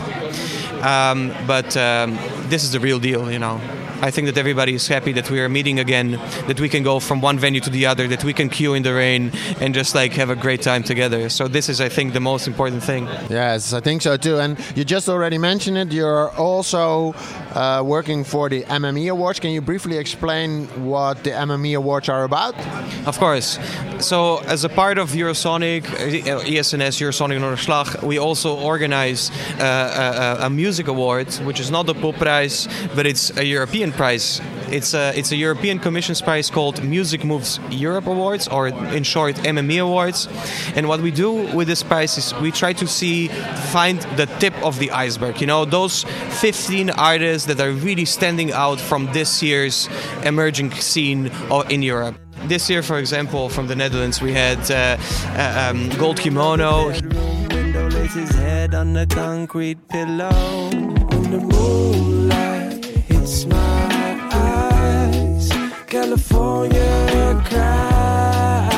Um, 0.83 1.33
but 1.47 1.77
um, 1.77 2.19
this 2.49 2.63
is 2.63 2.73
the 2.73 2.81
real 2.81 2.99
deal, 2.99 3.31
you 3.31 3.39
know. 3.39 3.61
I 4.03 4.11
think 4.11 4.27
that 4.27 4.37
everybody 4.39 4.75
is 4.75 4.87
happy 4.89 5.13
that 5.13 5.31
we 5.31 5.41
are 5.41 5.49
meeting 5.49 5.79
again, 5.79 6.13
that 6.47 6.61
we 6.61 6.69
can 6.69 6.83
go 6.83 7.01
from 7.01 7.21
one 7.21 7.39
venue 7.39 7.61
to 7.61 7.71
the 7.71 7.87
other, 7.87 8.07
that 8.09 8.25
we 8.25 8.33
can 8.33 8.49
queue 8.49 8.75
in 8.75 8.83
the 8.83 8.95
rain 8.95 9.33
and 9.61 9.75
just 9.75 9.95
like 9.95 10.13
have 10.13 10.31
a 10.31 10.37
great 10.37 10.63
time 10.63 10.83
together. 10.83 11.29
So 11.29 11.49
this 11.49 11.69
is, 11.69 11.81
I 11.81 11.89
think, 11.89 12.13
the 12.13 12.21
most 12.21 12.47
important 12.47 12.83
thing. 12.83 13.07
Yes, 13.31 13.73
I 13.73 13.81
think 13.81 14.03
so 14.03 14.17
too. 14.17 14.39
And 14.39 14.59
you 14.77 14.85
just 14.85 15.09
already 15.09 15.39
mentioned 15.39 15.79
it. 15.79 15.93
You're 15.93 16.31
also 16.33 17.15
uh, 17.55 17.83
working 17.85 18.25
for 18.25 18.49
the 18.49 18.63
MME 18.65 19.11
Awards. 19.11 19.41
Can 19.41 19.51
you 19.51 19.61
briefly 19.61 19.97
explain 19.99 20.67
what 20.85 21.25
the 21.25 21.31
MME 21.31 21.77
Awards 21.77 22.09
are 22.09 22.25
about? 22.25 22.55
Of 23.07 23.19
course. 23.19 23.59
So, 23.99 24.39
as 24.45 24.65
a 24.65 24.69
part 24.69 24.99
of 24.99 25.11
Eurosonic, 25.11 25.85
uh, 25.87 26.45
ESNS 26.45 27.01
Eurosonic 27.01 27.41
Noorderslag, 27.41 28.03
we 28.03 28.19
also 28.19 28.59
organize 28.59 29.31
uh, 29.59 30.39
a, 30.41 30.47
a, 30.47 30.51
music 30.51 30.87
award, 30.89 31.33
which 31.47 31.61
is 31.61 31.71
not 31.71 31.87
the 31.87 31.95
Popprize, 31.95 32.69
but 32.95 33.07
it's 33.07 33.35
a 33.39 33.45
European 33.45 33.86
prize. 33.93 34.41
It's 34.71 34.95
a, 34.95 35.17
it's 35.17 35.33
a 35.33 35.37
European 35.37 35.79
Commission's 35.79 36.21
prize 36.21 36.51
called 36.51 36.83
Music 36.83 37.25
Moves 37.25 37.61
Europe 37.71 38.07
Awards, 38.07 38.49
or 38.49 38.69
in 38.69 39.05
short, 39.05 39.37
MME 39.37 39.83
Awards. 39.83 40.29
And 40.75 40.89
what 40.89 41.01
we 41.01 41.11
do 41.11 41.33
with 41.55 41.69
this 41.69 41.83
prize 41.83 42.19
is 42.19 42.35
we 42.35 42.51
try 42.51 42.73
to 42.75 42.87
see, 42.87 43.29
find 43.73 44.01
the 44.17 44.27
tip 44.39 44.55
of 44.63 44.79
the 44.79 44.91
iceberg. 44.91 45.41
You 45.41 45.47
know, 45.47 45.65
those 45.65 46.05
15 46.41 46.91
artists 46.91 47.47
that 47.47 47.61
are 47.61 47.73
really 47.73 48.05
standing 48.05 48.53
out 48.53 48.81
from 48.81 49.13
this 49.13 49.43
year's 49.43 49.89
emerging 50.25 50.73
scene 50.73 51.31
in 51.71 51.83
Europe. 51.83 52.17
This 52.45 52.71
year, 52.71 52.83
for 52.83 52.99
example, 52.99 53.49
from 53.49 53.67
the 53.67 53.75
Netherlands, 53.75 54.23
we 54.23 54.33
had 54.33 54.71
uh, 54.71 54.97
uh, 55.37 55.71
um, 55.71 55.89
Gold 55.99 56.19
Kimono. 56.19 56.91
his 56.91 58.31
head 58.31 58.75
on 58.75 58.93
the 58.93 59.07
concrete 59.07 59.89
pillow. 59.89 60.31
The 61.31 61.41
moonlight 61.41 62.46
California 65.97 67.43
cries, 67.49 68.77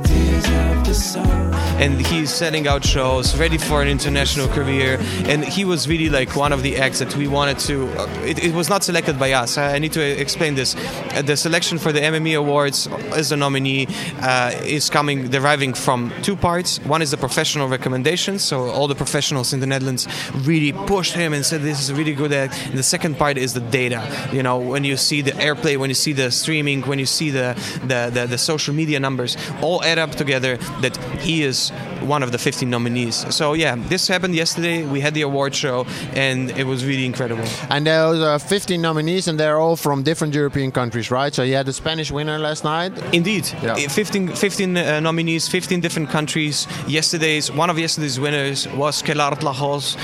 tears 0.00 0.44
of 0.44 0.84
the 0.84 0.92
sun 0.92 1.49
and 1.80 1.98
he's 2.06 2.30
setting 2.30 2.68
out 2.68 2.84
shows, 2.84 3.38
ready 3.38 3.56
for 3.56 3.80
an 3.80 3.88
international 3.88 4.46
career. 4.48 4.98
And 5.24 5.42
he 5.42 5.64
was 5.64 5.88
really 5.88 6.10
like 6.10 6.36
one 6.36 6.52
of 6.52 6.62
the 6.62 6.76
acts 6.76 6.98
that 6.98 7.16
we 7.16 7.26
wanted 7.26 7.58
to. 7.60 7.88
Uh, 7.98 8.06
it, 8.22 8.44
it, 8.44 8.54
was 8.54 8.68
not 8.68 8.84
selected 8.84 9.18
by 9.18 9.32
us. 9.32 9.56
I 9.56 9.78
need 9.78 9.92
to 9.92 10.02
explain 10.20 10.56
this. 10.56 10.76
Uh, 10.76 11.22
the 11.22 11.38
selection 11.38 11.78
for 11.78 11.90
the 11.90 12.00
MME 12.00 12.36
Awards 12.38 12.86
as 13.16 13.32
a 13.32 13.36
nominee 13.36 13.86
uh, 14.20 14.52
is 14.62 14.90
coming, 14.90 15.30
deriving 15.30 15.72
from 15.72 16.12
two 16.20 16.36
parts. 16.36 16.78
One 16.80 17.00
is 17.00 17.12
the 17.12 17.16
professional 17.16 17.66
recommendations. 17.66 18.44
So 18.44 18.68
all 18.68 18.86
the 18.86 18.94
professionals 18.94 19.54
in 19.54 19.60
the 19.60 19.66
Netherlands 19.66 20.06
really 20.34 20.72
pushed 20.72 21.14
him 21.14 21.32
and 21.32 21.46
said 21.46 21.62
this 21.62 21.80
is 21.80 21.88
a 21.88 21.94
really 21.94 22.14
good 22.14 22.32
act. 22.32 22.60
And 22.66 22.78
the 22.78 22.82
second 22.82 23.16
part 23.16 23.38
is 23.38 23.54
the 23.54 23.60
data. 23.60 24.06
You 24.32 24.42
know, 24.42 24.58
when 24.58 24.84
you 24.84 24.98
see 24.98 25.22
the 25.22 25.32
airplay, 25.32 25.78
when 25.78 25.88
you 25.88 25.94
see 25.94 26.12
the 26.12 26.30
streaming, 26.30 26.82
when 26.82 26.98
you 26.98 27.06
see 27.06 27.30
the 27.30 27.54
the, 27.84 28.10
the, 28.12 28.26
the 28.26 28.38
social 28.38 28.74
media 28.74 29.00
numbers, 29.00 29.38
all 29.62 29.82
add 29.82 29.98
up 29.98 30.10
together 30.10 30.58
that 30.82 30.98
he 31.20 31.42
is 31.42 31.69
one 32.02 32.22
of 32.22 32.32
the 32.32 32.38
15 32.38 32.68
nominees. 32.68 33.34
So 33.34 33.52
yeah, 33.52 33.76
this 33.76 34.08
happened 34.08 34.34
yesterday. 34.34 34.84
We 34.84 35.00
had 35.00 35.14
the 35.14 35.22
award 35.22 35.54
show, 35.54 35.86
and 36.14 36.50
it 36.50 36.64
was 36.64 36.84
really 36.84 37.06
incredible. 37.06 37.44
And 37.68 37.86
there 37.86 38.08
was 38.08 38.42
15 38.42 38.80
nominees, 38.80 39.28
and 39.28 39.38
they're 39.38 39.58
all 39.58 39.76
from 39.76 40.02
different 40.02 40.34
European 40.34 40.72
countries, 40.72 41.10
right? 41.10 41.34
So 41.34 41.42
you 41.42 41.54
had 41.54 41.66
the 41.66 41.72
Spanish 41.72 42.10
winner 42.10 42.38
last 42.38 42.64
night. 42.64 42.92
Indeed, 43.12 43.48
yeah. 43.62 43.74
15, 43.74 44.34
15 44.34 44.76
uh, 44.76 45.00
nominees, 45.00 45.48
15 45.48 45.80
different 45.80 46.10
countries. 46.10 46.66
Yesterday's 46.86 47.50
one 47.52 47.70
of 47.70 47.78
yesterday's 47.78 48.18
winners 48.18 48.66
was 48.68 49.02
Queralt 49.02 49.42
Lahoz. 49.42 49.96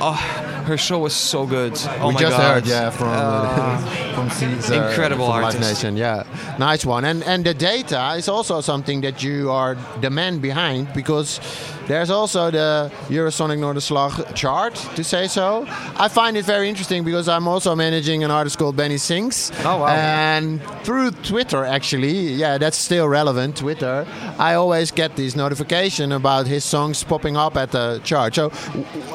Oh, 0.00 0.55
her 0.66 0.76
show 0.76 0.98
was 0.98 1.14
so 1.14 1.46
good. 1.46 1.72
Oh 2.00 2.08
we 2.08 2.14
my 2.14 2.20
just 2.20 2.36
God. 2.36 2.54
heard, 2.54 2.66
yeah, 2.66 2.90
from 2.90 3.08
uh, 3.08 3.12
uh 3.12 4.14
from 4.14 4.30
Cesar, 4.30 4.74
uh, 4.74 4.88
incredible 4.88 5.26
from 5.26 5.44
artist. 5.44 5.62
Live 5.62 5.74
Nation, 5.74 5.96
yeah, 5.96 6.24
nice 6.58 6.84
one. 6.84 7.04
And 7.04 7.22
and 7.24 7.44
the 7.44 7.54
data 7.54 8.14
is 8.16 8.28
also 8.28 8.60
something 8.60 9.00
that 9.02 9.22
you 9.22 9.50
are 9.50 9.76
the 10.00 10.10
man 10.10 10.40
behind 10.40 10.92
because 10.92 11.40
there's 11.86 12.10
also 12.10 12.50
the 12.50 12.90
Eurosonic 13.08 13.58
Noorderslag 13.58 14.34
chart, 14.34 14.74
to 14.96 15.04
say 15.04 15.28
so. 15.28 15.64
I 15.68 16.08
find 16.08 16.36
it 16.36 16.44
very 16.44 16.68
interesting 16.68 17.04
because 17.04 17.28
I'm 17.28 17.46
also 17.46 17.76
managing 17.76 18.24
an 18.24 18.30
artist 18.32 18.58
called 18.58 18.76
Benny 18.76 18.98
Sings. 18.98 19.52
Oh, 19.60 19.78
wow. 19.78 19.86
And 19.86 20.60
through 20.82 21.12
Twitter, 21.12 21.64
actually, 21.64 22.32
yeah, 22.34 22.58
that's 22.58 22.76
still 22.76 23.08
relevant, 23.08 23.58
Twitter, 23.58 24.04
I 24.36 24.54
always 24.54 24.90
get 24.90 25.14
these 25.14 25.36
notification 25.36 26.10
about 26.10 26.48
his 26.48 26.64
songs 26.64 27.04
popping 27.04 27.36
up 27.36 27.56
at 27.56 27.70
the 27.70 28.00
chart. 28.02 28.34
So, 28.34 28.50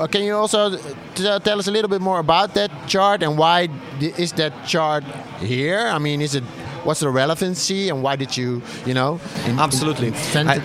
can 0.08 0.24
you 0.24 0.36
also 0.36 0.78
uh, 1.20 1.40
tell 1.44 1.60
us 1.60 1.68
a 1.68 1.72
little 1.72 1.90
bit 1.90 2.02
more 2.02 2.20
about 2.20 2.54
that 2.54 2.72
chart 2.88 3.24
and 3.24 3.38
why 3.38 3.70
is 4.00 4.34
that 4.34 4.66
chart 4.66 5.04
here? 5.40 5.88
I 5.88 5.98
mean, 5.98 6.22
is 6.22 6.36
it 6.36 6.44
what's 6.84 7.00
the 7.02 7.10
relevancy 7.10 7.90
and 7.90 8.02
why 8.02 8.16
did 8.16 8.36
you 8.36 8.62
you 8.86 8.94
know 8.94 9.20
in, 9.46 9.60
absolutely. 9.60 10.08
in, 10.08 10.48
I, 10.48 10.60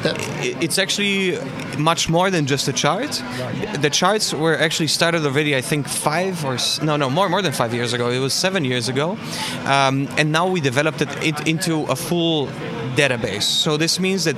it's 0.61 0.79
actually 0.79 1.39
much 1.79 2.09
more 2.09 2.31
than 2.31 2.47
just 2.47 2.69
a 2.69 2.73
chart. 2.73 3.23
The 3.81 3.91
charts 3.91 4.33
were 4.33 4.57
actually 4.57 4.87
started 4.89 5.25
already 5.27 5.55
i 5.57 5.61
think 5.61 5.89
five 5.89 6.45
or 6.45 6.57
no 6.83 6.97
no 6.97 7.11
more 7.11 7.29
more 7.29 7.43
than 7.43 7.53
five 7.53 7.75
years 7.75 7.93
ago. 7.93 8.11
It 8.11 8.19
was 8.19 8.35
seven 8.35 8.65
years 8.65 8.89
ago. 8.89 9.19
Um, 9.65 10.09
and 10.17 10.33
now 10.33 10.49
we 10.49 10.61
developed 10.61 11.03
it 11.03 11.47
into 11.47 11.85
a 11.85 11.97
full 11.97 12.47
database. 12.97 13.43
So 13.43 13.77
this 13.77 14.01
means 14.01 14.25
that 14.25 14.37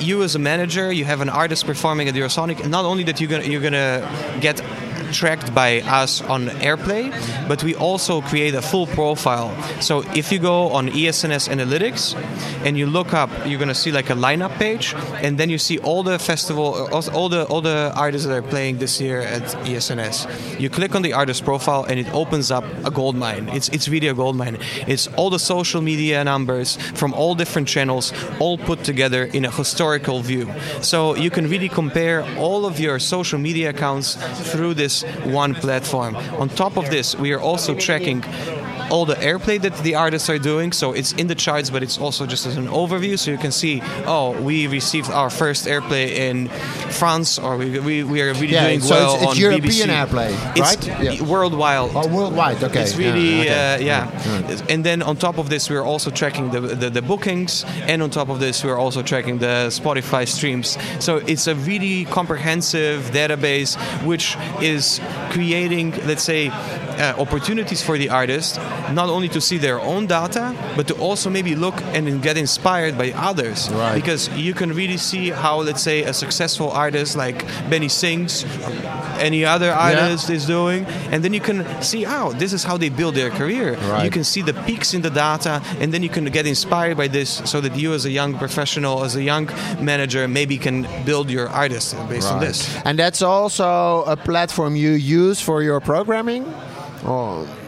you 0.00 0.22
as 0.22 0.34
a 0.36 0.38
manager 0.38 0.92
you 0.92 1.04
have 1.04 1.20
an 1.20 1.28
artist 1.28 1.66
performing 1.66 2.08
at 2.08 2.14
eurosonic 2.14 2.60
and 2.60 2.70
not 2.70 2.84
only 2.84 3.02
that 3.04 3.20
you're 3.20 3.30
gonna 3.30 3.44
you're 3.44 3.60
gonna 3.60 4.38
get 4.40 4.62
tracked 5.12 5.54
by 5.54 5.80
us 5.82 6.20
on 6.22 6.46
AirPlay, 6.60 7.10
but 7.48 7.62
we 7.62 7.74
also 7.74 8.20
create 8.20 8.54
a 8.54 8.62
full 8.62 8.86
profile. 8.86 9.50
So 9.80 10.02
if 10.14 10.32
you 10.32 10.38
go 10.38 10.70
on 10.70 10.88
ESNS 10.88 11.48
Analytics 11.48 12.14
and 12.64 12.76
you 12.76 12.86
look 12.86 13.12
up, 13.12 13.30
you're 13.46 13.58
gonna 13.58 13.74
see 13.74 13.92
like 13.92 14.10
a 14.10 14.14
lineup 14.14 14.52
page, 14.58 14.94
and 15.22 15.38
then 15.38 15.50
you 15.50 15.58
see 15.58 15.78
all 15.78 16.02
the 16.02 16.18
festival, 16.18 16.74
uh, 16.74 17.10
all 17.12 17.28
the 17.28 17.44
all 17.46 17.60
the 17.60 17.92
artists 17.96 18.26
that 18.26 18.34
are 18.34 18.42
playing 18.42 18.78
this 18.78 19.00
year 19.00 19.20
at 19.20 19.42
ESNS. 19.64 20.60
You 20.60 20.70
click 20.70 20.94
on 20.94 21.02
the 21.02 21.12
artist 21.12 21.44
profile, 21.44 21.84
and 21.84 21.98
it 21.98 22.12
opens 22.12 22.50
up 22.50 22.64
a 22.84 22.90
gold 22.90 23.16
mine. 23.16 23.48
It's 23.52 23.68
it's 23.68 23.88
really 23.88 24.08
a 24.08 24.14
gold 24.14 24.36
mine. 24.36 24.58
It's 24.86 25.06
all 25.16 25.30
the 25.30 25.38
social 25.38 25.80
media 25.80 26.24
numbers 26.24 26.76
from 26.94 27.12
all 27.14 27.34
different 27.34 27.68
channels, 27.68 28.12
all 28.38 28.58
put 28.58 28.84
together 28.84 29.24
in 29.24 29.44
a 29.44 29.50
historical 29.50 30.20
view. 30.20 30.50
So 30.82 31.14
you 31.16 31.30
can 31.30 31.48
really 31.48 31.68
compare 31.68 32.24
all 32.36 32.66
of 32.66 32.80
your 32.80 32.98
social 32.98 33.38
media 33.38 33.70
accounts 33.70 34.16
through 34.50 34.74
this 34.74 34.97
one 35.24 35.54
platform. 35.54 36.16
On 36.38 36.48
top 36.48 36.76
of 36.76 36.90
this, 36.90 37.14
we 37.16 37.32
are 37.32 37.40
also 37.40 37.74
tracking 37.74 38.22
all 38.90 39.04
the 39.04 39.14
airplay 39.16 39.60
that 39.60 39.76
the 39.78 39.94
artists 39.94 40.28
are 40.30 40.38
doing. 40.38 40.72
So 40.72 40.92
it's 40.92 41.12
in 41.12 41.26
the 41.26 41.34
charts, 41.34 41.70
but 41.70 41.82
it's 41.82 41.98
also 41.98 42.26
just 42.26 42.46
as 42.46 42.56
an 42.56 42.68
overview. 42.68 43.18
So 43.18 43.30
you 43.30 43.38
can 43.38 43.52
see, 43.52 43.80
oh, 44.06 44.40
we 44.40 44.66
received 44.66 45.10
our 45.10 45.30
first 45.30 45.66
airplay 45.66 46.10
in 46.10 46.48
France, 46.48 47.38
or 47.38 47.56
we, 47.56 47.78
we, 47.78 48.04
we 48.04 48.22
are 48.22 48.32
really 48.34 48.48
yeah, 48.48 48.68
doing 48.68 48.80
so 48.80 48.94
well 48.94 49.14
it's, 49.14 49.22
it's 49.22 49.32
on 49.32 49.38
European 49.38 49.88
BBC. 49.88 50.06
airplay, 50.06 50.56
right? 50.56 50.86
Yeah. 51.02 51.22
Worldwide. 51.22 51.90
Oh, 51.94 52.08
worldwide. 52.08 52.62
Okay. 52.62 52.82
It's 52.82 52.96
really, 52.96 53.44
yeah. 53.44 53.76
Okay. 53.78 53.90
Uh, 53.90 54.48
yeah. 54.48 54.66
And 54.68 54.84
then 54.84 55.02
on 55.02 55.16
top 55.16 55.38
of 55.38 55.48
this, 55.48 55.70
we're 55.70 55.84
also 55.84 56.10
tracking 56.10 56.50
the, 56.50 56.60
the, 56.60 56.90
the 56.90 57.02
bookings, 57.02 57.64
and 57.86 58.02
on 58.02 58.10
top 58.10 58.28
of 58.28 58.40
this, 58.40 58.64
we're 58.64 58.78
also 58.78 59.02
tracking 59.02 59.38
the 59.38 59.68
Spotify 59.70 60.26
streams. 60.26 60.78
So 61.00 61.18
it's 61.18 61.46
a 61.46 61.54
really 61.54 62.04
comprehensive 62.06 63.10
database, 63.10 63.76
which 64.04 64.36
is 64.60 65.00
creating, 65.30 65.92
let's 66.06 66.22
say, 66.22 66.50
uh, 66.98 67.14
opportunities 67.18 67.82
for 67.82 67.96
the 67.96 68.08
artist, 68.10 68.58
not 68.92 69.08
only 69.08 69.28
to 69.28 69.40
see 69.40 69.58
their 69.58 69.80
own 69.80 70.06
data, 70.06 70.54
but 70.76 70.86
to 70.88 70.94
also 70.94 71.30
maybe 71.30 71.54
look 71.54 71.80
and 71.94 72.22
get 72.22 72.36
inspired 72.36 72.98
by 72.98 73.12
others. 73.12 73.70
Right. 73.70 73.94
Because 73.94 74.28
you 74.36 74.54
can 74.54 74.72
really 74.72 74.96
see 74.96 75.30
how, 75.30 75.60
let's 75.60 75.82
say, 75.82 76.02
a 76.02 76.12
successful 76.12 76.70
artist 76.70 77.16
like 77.16 77.44
Benny 77.70 77.88
Sings, 77.88 78.44
any 79.18 79.44
other 79.44 79.70
artist 79.72 80.28
yeah. 80.28 80.36
is 80.36 80.46
doing, 80.46 80.84
and 81.12 81.22
then 81.24 81.32
you 81.32 81.40
can 81.40 81.64
see, 81.82 82.04
oh, 82.06 82.32
this 82.32 82.52
is 82.52 82.64
how 82.64 82.76
they 82.76 82.88
build 82.88 83.14
their 83.14 83.30
career. 83.30 83.74
Right. 83.74 84.04
You 84.04 84.10
can 84.10 84.24
see 84.24 84.42
the 84.42 84.54
peaks 84.66 84.94
in 84.94 85.02
the 85.02 85.10
data, 85.10 85.62
and 85.80 85.92
then 85.92 86.02
you 86.02 86.08
can 86.08 86.24
get 86.26 86.46
inspired 86.46 86.96
by 86.96 87.08
this, 87.08 87.42
so 87.44 87.60
that 87.60 87.76
you, 87.76 87.94
as 87.94 88.04
a 88.04 88.10
young 88.10 88.36
professional, 88.38 89.04
as 89.04 89.16
a 89.16 89.22
young 89.22 89.46
manager, 89.80 90.26
maybe 90.28 90.58
can 90.58 90.86
build 91.04 91.30
your 91.30 91.48
artist 91.48 91.96
based 92.08 92.26
right. 92.26 92.34
on 92.34 92.40
this. 92.40 92.76
And 92.84 92.98
that's 92.98 93.22
also 93.22 94.04
a 94.04 94.16
platform 94.16 94.76
you 94.76 94.90
use 94.90 95.40
for 95.40 95.62
your 95.62 95.80
programming. 95.80 96.44
Oh. 97.04 97.67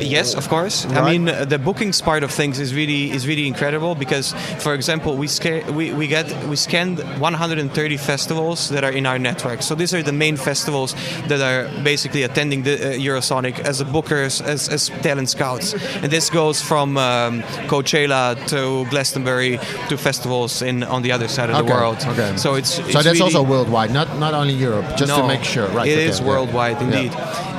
Yes, 0.00 0.34
of 0.34 0.48
course. 0.48 0.84
I 0.86 1.10
mean, 1.10 1.28
uh, 1.28 1.44
the 1.44 1.58
bookings 1.58 2.00
part 2.02 2.22
of 2.22 2.30
things 2.30 2.58
is 2.58 2.74
really 2.74 3.10
is 3.10 3.26
really 3.26 3.46
incredible 3.46 3.94
because, 3.94 4.32
for 4.58 4.74
example, 4.74 5.16
we 5.16 5.26
sca- 5.26 5.64
we, 5.72 5.92
we 5.92 6.06
get 6.06 6.26
we 6.48 6.56
scanned 6.56 6.98
130 7.20 7.96
festivals 7.96 8.68
that 8.70 8.84
are 8.84 8.90
in 8.90 9.06
our 9.06 9.18
network. 9.18 9.62
So 9.62 9.74
these 9.74 9.94
are 9.94 10.02
the 10.02 10.12
main 10.12 10.36
festivals 10.36 10.94
that 11.28 11.40
are 11.40 11.68
basically 11.82 12.22
attending 12.24 12.62
the 12.64 12.74
uh, 12.74 12.98
Eurosonic 12.98 13.58
as 13.60 13.80
a 13.80 13.84
bookers, 13.84 14.42
as, 14.42 14.68
as 14.68 14.88
talent 15.02 15.28
scouts, 15.30 15.74
and 16.02 16.10
this 16.10 16.30
goes 16.30 16.60
from 16.60 16.96
um, 16.96 17.42
Coachella 17.68 18.34
to 18.48 18.88
Glastonbury 18.90 19.58
to 19.88 19.96
festivals 19.96 20.62
in 20.62 20.82
on 20.82 21.02
the 21.02 21.12
other 21.12 21.28
side 21.28 21.50
of 21.50 21.56
the 21.64 21.72
world. 21.72 21.98
okay. 22.08 22.36
So 22.36 22.54
it's, 22.54 22.70
So 22.74 22.82
that's 22.82 23.06
really- 23.06 23.20
also 23.20 23.42
worldwide, 23.42 23.92
not 23.92 24.18
not 24.18 24.34
only 24.34 24.54
Europe, 24.54 24.86
just 24.96 25.14
to 25.14 25.26
make 25.26 25.44
sure. 25.44 25.68
Right. 25.68 25.88
It 25.88 25.92
okay, 25.98 26.08
is 26.08 26.20
worldwide 26.20 26.80
Yeah. 26.80 26.86
indeed. 26.88 27.12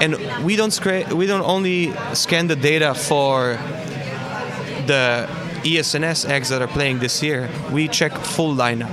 And 0.03 0.15
we 0.45 0.55
don't 0.55 0.73
scra- 0.73 1.07
we 1.13 1.25
don't 1.25 1.43
only 1.45 1.82
scan 2.13 2.47
the 2.47 2.55
data 2.55 2.93
for 2.93 3.57
the 4.85 5.27
ESNS 5.63 6.29
acts 6.29 6.49
that 6.49 6.61
are 6.61 6.67
playing 6.67 6.99
this 6.99 7.23
year. 7.23 7.49
We 7.71 7.87
check 7.87 8.11
full 8.13 8.55
lineup. 8.55 8.91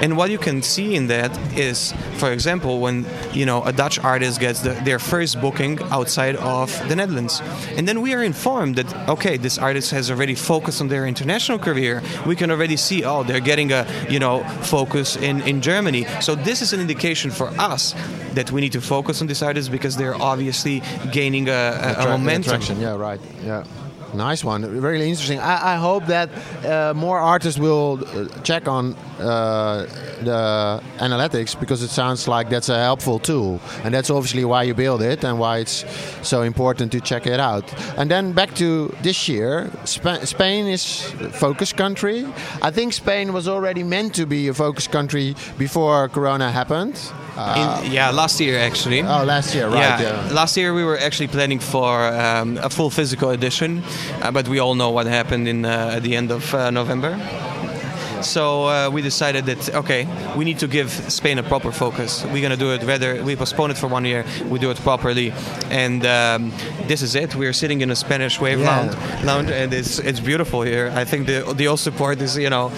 And 0.00 0.16
what 0.16 0.30
you 0.30 0.38
can 0.38 0.62
see 0.62 0.94
in 0.94 1.06
that 1.08 1.36
is, 1.56 1.92
for 2.16 2.32
example, 2.32 2.80
when 2.80 3.06
you 3.32 3.46
know 3.46 3.62
a 3.64 3.72
Dutch 3.72 3.98
artist 3.98 4.40
gets 4.40 4.60
the, 4.60 4.70
their 4.84 4.98
first 4.98 5.40
booking 5.40 5.80
outside 5.90 6.36
of 6.36 6.70
the 6.88 6.96
Netherlands, 6.96 7.40
and 7.76 7.86
then 7.86 8.00
we 8.00 8.14
are 8.14 8.22
informed 8.22 8.76
that 8.76 9.08
okay, 9.08 9.36
this 9.36 9.58
artist 9.58 9.90
has 9.90 10.10
already 10.10 10.34
focused 10.34 10.80
on 10.80 10.88
their 10.88 11.06
international 11.06 11.58
career. 11.58 12.02
We 12.26 12.36
can 12.36 12.50
already 12.50 12.76
see 12.76 13.04
oh 13.04 13.22
they're 13.22 13.40
getting 13.40 13.72
a 13.72 13.86
you 14.08 14.18
know 14.18 14.44
focus 14.62 15.16
in 15.16 15.40
in 15.42 15.60
Germany. 15.60 16.06
So 16.20 16.34
this 16.34 16.62
is 16.62 16.72
an 16.72 16.80
indication 16.80 17.30
for 17.30 17.48
us 17.58 17.94
that 18.34 18.50
we 18.50 18.60
need 18.60 18.72
to 18.72 18.80
focus 18.80 19.20
on 19.20 19.26
these 19.26 19.42
artists 19.42 19.68
because 19.68 19.96
they're 19.96 20.20
obviously 20.20 20.82
gaining 21.10 21.48
a, 21.48 21.52
a, 21.52 22.04
a 22.04 22.18
momentum. 22.18 22.54
attraction, 22.54 22.80
Yeah, 22.80 22.96
right. 22.96 23.20
Yeah. 23.44 23.64
Nice 24.14 24.44
one. 24.44 24.62
Really 24.80 25.08
interesting. 25.08 25.38
I, 25.40 25.74
I 25.74 25.76
hope 25.76 26.06
that 26.06 26.28
uh, 26.64 26.92
more 26.94 27.18
artists 27.18 27.58
will 27.58 28.00
uh, 28.06 28.28
check 28.42 28.68
on 28.68 28.94
uh, 29.18 29.86
the 30.22 30.82
analytics 30.98 31.58
because 31.58 31.82
it 31.82 31.88
sounds 31.90 32.28
like 32.28 32.50
that's 32.50 32.68
a 32.68 32.78
helpful 32.78 33.18
tool. 33.18 33.60
And 33.84 33.94
that's 33.94 34.10
obviously 34.10 34.44
why 34.44 34.64
you 34.64 34.74
build 34.74 35.00
it 35.02 35.24
and 35.24 35.38
why 35.38 35.58
it's 35.58 35.84
so 36.22 36.42
important 36.42 36.92
to 36.92 37.00
check 37.00 37.26
it 37.26 37.40
out. 37.40 37.64
And 37.98 38.10
then 38.10 38.32
back 38.32 38.54
to 38.56 38.94
this 39.02 39.28
year, 39.28 39.70
Spa- 39.84 40.24
Spain 40.24 40.66
is 40.66 41.02
focus 41.32 41.72
country. 41.72 42.26
I 42.60 42.70
think 42.70 42.92
Spain 42.92 43.32
was 43.32 43.48
already 43.48 43.82
meant 43.82 44.14
to 44.16 44.26
be 44.26 44.48
a 44.48 44.54
focus 44.54 44.86
country 44.88 45.34
before 45.58 46.08
Corona 46.10 46.50
happened. 46.52 47.00
Uh, 47.34 47.80
In, 47.86 47.92
yeah, 47.92 48.10
last 48.10 48.38
year 48.40 48.58
actually. 48.58 49.00
oh, 49.00 49.24
last 49.24 49.54
year, 49.54 49.66
right? 49.66 49.98
yeah. 50.00 50.28
last 50.32 50.54
year 50.54 50.74
we 50.74 50.84
were 50.84 50.98
actually 50.98 51.28
planning 51.28 51.58
for 51.58 52.08
um, 52.08 52.58
a 52.58 52.68
full 52.68 52.90
physical 52.90 53.30
edition, 53.30 53.82
but 54.32 54.48
we 54.48 54.58
all 54.60 54.74
know 54.74 54.90
what 54.90 55.06
happened 55.06 55.48
in 55.48 55.64
uh, 55.64 55.92
at 55.96 56.02
the 56.02 56.16
end 56.16 56.30
of 56.30 56.54
uh, 56.54 56.70
November. 56.70 57.18
So 58.22 58.68
uh, 58.68 58.88
we 58.92 59.02
decided 59.02 59.46
that 59.46 59.74
okay, 59.74 60.06
we 60.36 60.44
need 60.44 60.60
to 60.60 60.68
give 60.68 60.90
Spain 61.12 61.38
a 61.38 61.42
proper 61.42 61.72
focus. 61.72 62.24
We're 62.24 62.40
gonna 62.42 62.56
do 62.56 62.72
it 62.72 62.84
whether 62.84 63.22
we 63.24 63.34
postpone 63.34 63.72
it 63.72 63.76
for 63.78 63.88
one 63.88 64.04
year, 64.04 64.24
we 64.48 64.58
do 64.60 64.70
it 64.70 64.78
properly, 64.78 65.32
and 65.70 66.06
um, 66.06 66.52
this 66.86 67.02
is 67.02 67.14
it. 67.16 67.34
We're 67.34 67.52
sitting 67.52 67.80
in 67.80 67.90
a 67.90 67.96
Spanish 67.96 68.40
wave 68.40 68.60
Yeah. 68.60 68.70
lounge, 68.70 69.24
lounge, 69.24 69.50
and 69.50 69.72
it's 69.74 69.98
it's 69.98 70.20
beautiful 70.20 70.62
here. 70.62 70.92
I 70.94 71.04
think 71.04 71.26
the 71.26 71.42
the 71.56 71.66
Oosterpoort 71.66 72.20
is 72.20 72.36
you 72.36 72.50
know. 72.50 72.70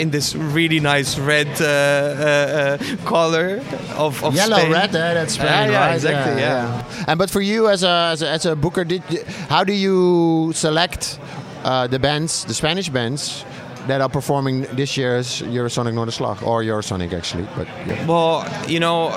In 0.00 0.10
this 0.10 0.34
really 0.34 0.80
nice 0.80 1.18
red 1.18 1.48
uh, 1.60 1.64
uh, 1.64 2.78
uh, 2.80 2.96
color 3.06 3.60
of, 3.96 4.22
of 4.24 4.34
Yellow, 4.34 4.58
Spain. 4.58 4.72
red, 4.72 4.94
eh? 4.94 5.14
that's 5.14 5.34
Spain, 5.34 5.70
Yeah, 5.70 5.86
right? 5.86 5.94
exactly, 5.94 6.40
yeah. 6.40 7.04
And 7.06 7.18
but 7.18 7.30
for 7.30 7.40
you 7.42 7.68
as 7.68 7.82
a 7.82 8.10
as 8.12 8.22
a, 8.22 8.28
as 8.30 8.46
a 8.46 8.54
booker, 8.56 8.84
did 8.84 9.02
how 9.48 9.64
do 9.64 9.72
you 9.72 10.52
select 10.54 11.18
uh, 11.64 11.86
the 11.86 11.98
bands, 11.98 12.44
the 12.44 12.54
Spanish 12.54 12.88
bands 12.88 13.44
that 13.88 14.00
are 14.00 14.08
performing 14.08 14.62
this 14.76 14.96
year's 14.96 15.42
Eurosonic 15.42 15.94
Noorderslag 15.94 16.42
or 16.42 16.62
Eurosonic 16.62 17.12
actually? 17.12 17.46
But 17.56 17.66
yeah. 17.86 18.06
Well, 18.06 18.44
you 18.68 18.80
know, 18.80 19.10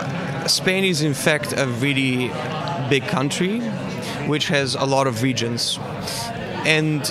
Spain 0.48 0.84
is 0.84 1.02
in 1.02 1.14
fact 1.14 1.54
a 1.58 1.66
really 1.82 2.32
big 2.90 3.04
country 3.08 3.62
which 4.28 4.48
has 4.48 4.76
a 4.76 4.86
lot 4.86 5.08
of 5.08 5.22
regions. 5.24 5.80
And 6.66 7.02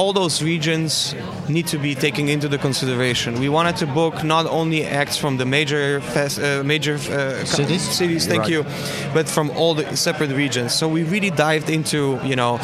all 0.00 0.12
those 0.14 0.42
regions 0.52 1.14
need 1.48 1.66
to 1.66 1.78
be 1.78 1.94
taken 1.94 2.28
into 2.28 2.48
the 2.48 2.58
consideration. 2.58 3.30
We 3.38 3.48
wanted 3.58 3.76
to 3.82 3.86
book 3.86 4.24
not 4.24 4.46
only 4.46 4.80
acts 5.00 5.16
from 5.22 5.36
the 5.36 5.44
major 5.44 6.00
fest, 6.00 6.38
uh, 6.40 6.62
major 6.64 6.94
uh, 6.94 7.44
Cities? 7.44 7.82
cities, 7.82 8.26
thank 8.26 8.40
Right. 8.42 8.52
you, 8.54 8.64
but 9.14 9.28
from 9.28 9.50
all 9.58 9.74
the 9.74 9.84
separate 9.96 10.30
regions. 10.44 10.70
So 10.80 10.88
we 10.88 11.02
really 11.14 11.30
dived 11.30 11.68
into, 11.68 12.18
you 12.30 12.36
know, 12.36 12.58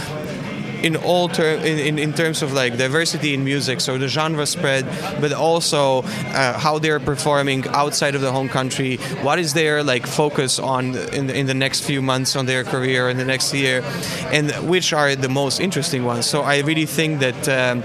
in 0.87 0.96
all 0.96 1.29
ter- 1.29 1.57
in, 1.57 1.79
in, 1.79 1.99
in 1.99 2.12
terms 2.12 2.42
of 2.42 2.53
like 2.53 2.77
diversity 2.77 3.35
in 3.35 3.44
music, 3.44 3.81
so 3.81 3.99
the 3.99 4.09
genre 4.09 4.46
spread, 4.46 4.85
but 5.20 5.33
also 5.33 6.03
uh, 6.03 6.59
how 6.59 6.79
they're 6.79 7.01
performing 7.01 7.66
outside 7.68 8.14
of 8.14 8.20
the 8.20 8.31
home 8.31 8.49
country. 8.49 8.96
What 9.27 9.38
is 9.38 9.53
their 9.53 9.83
like 9.83 10.07
focus 10.07 10.59
on 10.59 10.94
in 11.18 11.27
the, 11.27 11.35
in 11.37 11.46
the 11.46 11.55
next 11.55 11.81
few 11.81 12.01
months 12.01 12.37
on 12.37 12.46
their 12.46 12.62
career 12.62 13.11
in 13.11 13.16
the 13.16 13.25
next 13.25 13.53
year, 13.53 13.83
and 14.31 14.53
which 14.68 14.92
are 14.92 15.16
the 15.16 15.29
most 15.29 15.61
interesting 15.61 16.05
ones. 16.05 16.27
So 16.27 16.42
I 16.42 16.61
really 16.61 16.87
think 16.87 17.20
that. 17.20 17.49
Um, 17.49 17.83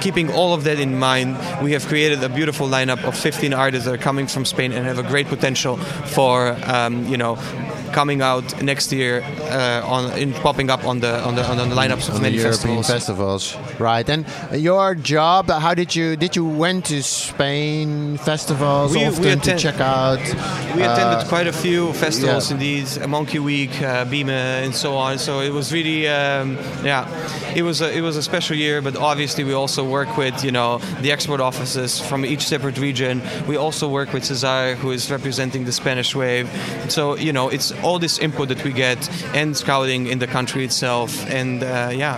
Keeping 0.00 0.30
all 0.30 0.54
of 0.54 0.62
that 0.62 0.78
in 0.78 0.96
mind, 0.96 1.36
we 1.60 1.72
have 1.72 1.84
created 1.86 2.22
a 2.22 2.28
beautiful 2.28 2.68
lineup 2.68 3.02
of 3.02 3.18
15 3.18 3.52
artists 3.52 3.84
that 3.84 3.94
are 3.94 3.98
coming 3.98 4.28
from 4.28 4.44
Spain 4.44 4.70
and 4.70 4.86
have 4.86 4.98
a 4.98 5.02
great 5.02 5.26
potential 5.26 5.76
for, 5.76 6.56
um, 6.66 7.04
you 7.08 7.16
know, 7.16 7.34
coming 7.92 8.22
out 8.22 8.62
next 8.62 8.92
year 8.92 9.22
uh, 9.50 9.82
on 9.94 10.12
in 10.18 10.32
popping 10.32 10.70
up 10.70 10.84
on 10.84 11.00
the 11.00 11.20
on 11.24 11.34
the 11.34 11.44
on 11.44 11.56
the 11.56 11.74
lineups 11.74 12.08
of 12.08 12.14
on 12.16 12.22
the 12.22 12.28
many 12.30 12.36
European 12.36 12.82
festivals. 12.82 12.86
festivals, 12.86 13.56
right? 13.80 14.08
And 14.08 14.24
your 14.52 14.94
job, 14.94 15.48
how 15.50 15.74
did 15.74 15.94
you 15.94 16.16
did 16.16 16.36
you 16.36 16.44
went 16.46 16.86
to 16.86 17.02
Spain 17.02 18.18
festivals 18.18 18.92
We- 18.92 18.98
we 19.00 19.06
often 19.06 19.40
to 19.40 19.56
check 19.58 19.80
out? 19.80 20.20
We 20.76 20.82
attended 20.82 21.20
uh, 21.24 21.28
quite 21.28 21.46
a 21.46 21.52
few 21.52 21.92
festivals 21.94 22.48
yeah. 22.50 22.54
indeed, 22.56 22.86
uh, 23.02 23.06
Monkey 23.08 23.38
Week, 23.38 23.70
uh, 23.82 24.04
Bime, 24.04 24.30
and 24.64 24.74
so 24.74 24.96
on. 24.96 25.18
So 25.18 25.40
it 25.40 25.52
was 25.52 25.72
really, 25.72 26.06
um, 26.08 26.56
yeah, 26.84 27.06
it 27.54 27.62
was 27.62 27.80
a, 27.80 27.88
it 27.96 28.02
was 28.02 28.16
a 28.16 28.22
special 28.22 28.56
year. 28.56 28.82
But 28.82 28.96
obviously, 28.96 29.44
we 29.44 29.54
also 29.54 29.82
work 29.84 30.16
with 30.16 30.44
you 30.44 30.52
know 30.52 30.78
the 31.00 31.10
export 31.12 31.40
offices 31.40 32.00
from 32.00 32.24
each 32.24 32.42
separate 32.46 32.78
region. 32.78 33.22
We 33.48 33.56
also 33.56 33.88
work 33.88 34.12
with 34.12 34.24
Cesar, 34.24 34.74
who 34.76 34.90
is 34.92 35.10
representing 35.10 35.64
the 35.64 35.72
Spanish 35.72 36.14
wave. 36.14 36.48
So 36.88 37.16
you 37.16 37.32
know, 37.32 37.48
it's 37.48 37.72
all 37.82 37.98
this 37.98 38.18
input 38.18 38.48
that 38.48 38.62
we 38.64 38.72
get 38.72 39.08
and 39.34 39.56
scouting 39.56 40.06
in 40.06 40.18
the 40.18 40.26
country 40.26 40.64
itself, 40.64 41.28
and 41.30 41.62
uh, 41.62 41.90
yeah. 41.92 42.16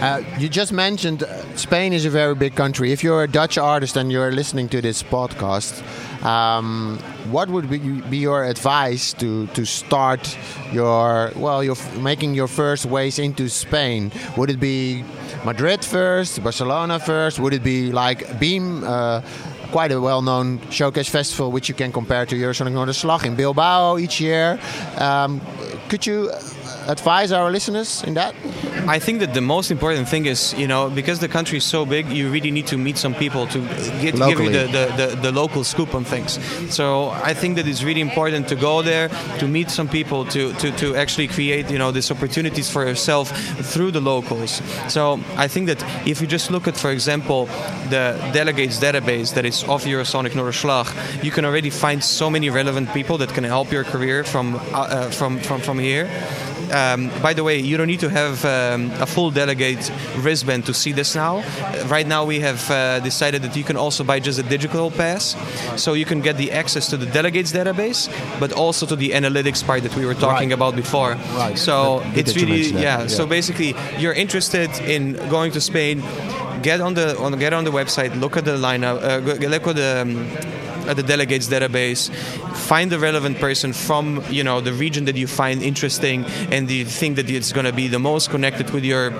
Uh, 0.00 0.22
you 0.38 0.48
just 0.48 0.72
mentioned 0.72 1.24
uh, 1.24 1.56
Spain 1.56 1.92
is 1.92 2.04
a 2.04 2.10
very 2.10 2.36
big 2.36 2.54
country. 2.54 2.92
If 2.92 3.02
you're 3.02 3.24
a 3.24 3.28
Dutch 3.28 3.58
artist 3.58 3.96
and 3.96 4.12
you're 4.12 4.30
listening 4.30 4.68
to 4.68 4.80
this 4.80 5.02
podcast, 5.02 5.82
um, 6.24 7.00
what 7.30 7.48
would 7.48 7.68
be, 7.68 7.78
your 8.16 8.44
advice 8.44 9.12
to, 9.14 9.48
to 9.48 9.64
start 9.64 10.38
your 10.72 11.32
well, 11.34 11.64
you're 11.64 11.76
f- 11.76 11.96
making 11.98 12.34
your 12.34 12.46
first 12.46 12.86
ways 12.86 13.18
into 13.18 13.48
Spain? 13.48 14.12
Would 14.36 14.50
it 14.50 14.60
be 14.60 15.04
Madrid 15.44 15.84
first, 15.84 16.44
Barcelona 16.44 17.00
first? 17.00 17.40
Would 17.40 17.54
it 17.54 17.64
be 17.64 17.90
like 17.90 18.38
BIME? 18.38 18.84
Uh, 18.84 19.22
Quite 19.70 19.92
a 19.92 20.00
well-known 20.00 20.60
showcase 20.70 21.08
festival, 21.08 21.52
which 21.52 21.68
you 21.68 21.74
can 21.74 21.92
compare 21.92 22.24
to 22.24 22.34
Eurosonic 22.34 22.72
Noorderslag 22.72 23.26
in 23.26 23.36
Bilbao 23.36 23.98
each 23.98 24.18
year. 24.20 24.58
Um, 24.96 25.40
could 25.88 26.06
you 26.06 26.30
advise 26.88 27.32
our 27.32 27.50
listeners 27.50 28.02
in 28.04 28.14
that? 28.14 28.34
I 28.88 28.98
think 28.98 29.20
that 29.20 29.34
the 29.34 29.42
most 29.42 29.70
important 29.70 30.08
thing 30.08 30.26
is, 30.26 30.54
you 30.54 30.66
know, 30.66 30.88
because 30.88 31.18
the 31.18 31.28
country 31.28 31.58
is 31.58 31.64
so 31.64 31.84
big, 31.84 32.08
you 32.08 32.30
really 32.30 32.50
need 32.50 32.66
to 32.68 32.78
meet 32.78 32.96
some 32.96 33.14
people 33.14 33.46
to 33.48 33.60
get, 34.00 34.14
give 34.14 34.40
you 34.40 34.50
the, 34.50 34.66
the, 34.66 34.94
the, 34.96 35.16
the 35.22 35.32
local 35.32 35.62
scoop 35.62 35.94
on 35.94 36.04
things. 36.04 36.38
So 36.74 37.10
I 37.10 37.34
think 37.34 37.56
that 37.56 37.68
it's 37.68 37.82
really 37.82 38.00
important 38.00 38.48
to 38.48 38.56
go 38.56 38.80
there, 38.80 39.08
to 39.38 39.46
meet 39.46 39.70
some 39.70 39.88
people, 39.88 40.24
to, 40.26 40.54
to, 40.54 40.72
to 40.78 40.96
actually 40.96 41.28
create, 41.28 41.70
you 41.70 41.78
know, 41.78 41.90
these 41.90 42.10
opportunities 42.10 42.70
for 42.70 42.86
yourself 42.86 43.30
through 43.72 43.90
the 43.90 44.00
locals. 44.00 44.62
So 44.88 45.20
I 45.36 45.48
think 45.48 45.66
that 45.66 45.84
if 46.06 46.22
you 46.22 46.26
just 46.26 46.50
look 46.50 46.66
at, 46.66 46.76
for 46.76 46.90
example, 46.90 47.46
the 47.90 48.18
delegates 48.32 48.78
database 48.78 49.34
that 49.34 49.44
is 49.44 49.64
of 49.64 49.84
Eurosonic 49.84 50.30
Noorderslag, 50.30 51.22
you 51.22 51.30
can 51.30 51.44
already 51.44 51.70
find 51.70 52.02
so 52.02 52.30
many 52.30 52.48
relevant 52.48 52.92
people 52.94 53.18
that 53.18 53.34
can 53.34 53.44
help 53.44 53.70
your 53.70 53.84
career 53.84 54.24
from, 54.24 54.54
uh, 54.54 54.58
uh, 54.58 55.10
from, 55.10 55.38
from, 55.40 55.60
from 55.60 55.78
here. 55.78 56.08
Um, 56.70 57.10
by 57.22 57.32
the 57.34 57.42
way, 57.42 57.58
you 57.58 57.76
don't 57.76 57.86
need 57.86 58.00
to 58.00 58.08
have 58.10 58.44
um, 58.44 58.90
a 59.00 59.06
full 59.06 59.30
delegate 59.30 59.90
wristband 60.18 60.66
to 60.66 60.74
see 60.74 60.92
this 60.92 61.14
now. 61.14 61.38
Uh, 61.38 61.84
Right 61.88 62.06
now, 62.06 62.24
we 62.24 62.40
have 62.40 62.70
uh, 62.70 63.00
decided 63.00 63.42
that 63.42 63.56
you 63.56 63.64
can 63.64 63.76
also 63.76 64.04
buy 64.04 64.20
just 64.20 64.38
a 64.38 64.42
digital 64.42 64.90
pass, 64.90 65.34
so 65.76 65.94
you 65.94 66.04
can 66.04 66.20
get 66.20 66.36
the 66.36 66.52
access 66.52 66.88
to 66.90 66.96
the 66.96 67.06
delegates 67.06 67.52
database, 67.52 68.08
but 68.40 68.52
also 68.52 68.84
to 68.86 68.96
the 68.96 69.10
analytics 69.10 69.64
part 69.64 69.82
that 69.82 69.94
we 69.96 70.04
were 70.04 70.14
talking 70.14 70.48
Right. 70.50 70.52
about 70.60 70.76
before. 70.76 71.16
Right. 71.36 71.56
So 71.58 72.02
Good 72.14 72.18
it's 72.28 72.36
really 72.36 72.62
yeah, 72.72 72.80
Yeah. 73.02 73.06
So 73.08 73.26
basically, 73.26 73.74
you're 73.98 74.12
interested 74.14 74.70
in 74.86 75.14
going 75.30 75.52
to 75.52 75.60
Spain. 75.60 76.02
get 76.62 76.80
on 76.80 76.94
the 76.94 77.16
on 77.18 77.38
get 77.38 77.52
on 77.52 77.64
the 77.64 77.70
website, 77.70 78.10
look 78.20 78.36
at 78.36 78.44
the 78.44 78.56
lineup, 78.58 78.98
uh, 79.00 79.18
look 79.48 79.66
at 79.68 79.76
the 79.76 80.02
um, 80.02 80.26
at 80.88 80.96
the 80.96 81.02
delegates 81.02 81.48
database, 81.48 82.12
find 82.54 82.90
the 82.90 82.98
relevant 82.98 83.38
person 83.38 83.72
from 83.72 84.22
you 84.30 84.42
know 84.42 84.60
the 84.60 84.72
region 84.72 85.04
that 85.04 85.16
you 85.16 85.26
find 85.26 85.62
interesting 85.62 86.24
and 86.50 86.70
you 86.70 86.84
think 86.84 87.16
that 87.16 87.28
it's 87.30 87.52
going 87.52 87.66
to 87.66 87.72
be 87.72 87.88
the 87.88 87.98
most 87.98 88.30
connected 88.30 88.70
with 88.70 88.84
your 88.84 89.10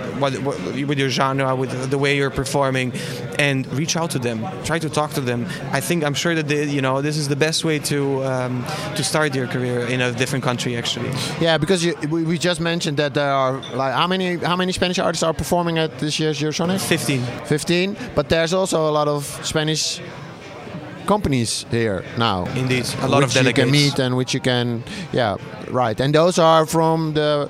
with 0.86 0.98
your 0.98 1.10
genre, 1.10 1.54
with 1.54 1.90
the 1.90 1.98
way 1.98 2.16
you're 2.16 2.30
performing, 2.30 2.92
and 3.38 3.66
reach 3.72 3.96
out 3.96 4.10
to 4.10 4.18
them. 4.18 4.46
Try 4.64 4.78
to 4.78 4.88
talk 4.88 5.12
to 5.12 5.20
them. 5.20 5.46
I 5.72 5.80
think 5.80 6.04
I'm 6.04 6.14
sure 6.14 6.34
that 6.34 6.48
they, 6.48 6.64
you 6.64 6.82
know 6.82 7.02
this 7.02 7.16
is 7.16 7.28
the 7.28 7.36
best 7.36 7.64
way 7.64 7.78
to 7.90 8.24
um, 8.24 8.64
to 8.96 9.04
start 9.04 9.34
your 9.34 9.46
career 9.46 9.80
in 9.86 10.00
a 10.00 10.12
different 10.12 10.44
country 10.44 10.76
actually. 10.76 11.10
Yeah, 11.40 11.58
because 11.58 11.84
you, 11.84 11.94
we, 12.10 12.24
we 12.24 12.38
just 12.38 12.60
mentioned 12.60 12.96
that 12.98 13.14
there 13.14 13.32
are 13.32 13.60
like 13.74 13.92
how 13.92 14.06
many 14.06 14.36
how 14.36 14.56
many 14.56 14.72
Spanish 14.72 14.98
artists 14.98 15.22
are 15.22 15.34
performing 15.34 15.78
at 15.78 15.98
this 15.98 16.18
year's 16.18 16.40
Eurosonic? 16.40 16.80
15. 16.80 17.22
15. 17.46 17.96
But 18.14 18.28
there's 18.28 18.52
also 18.52 18.88
a 18.88 18.92
lot 18.92 19.08
of 19.08 19.24
Spanish 19.44 20.00
companies 21.08 21.66
here 21.70 22.04
now. 22.16 22.46
Indeed, 22.54 22.86
a 23.00 23.08
lot 23.08 23.22
which 23.22 23.36
of 23.36 23.46
you 23.46 23.52
can 23.52 23.70
meet 23.70 23.98
and 23.98 24.16
which 24.16 24.34
you 24.34 24.40
can, 24.40 24.84
yeah, 25.12 25.36
right. 25.70 25.98
And 26.00 26.14
those 26.14 26.38
are 26.38 26.66
from 26.66 27.14
the 27.14 27.48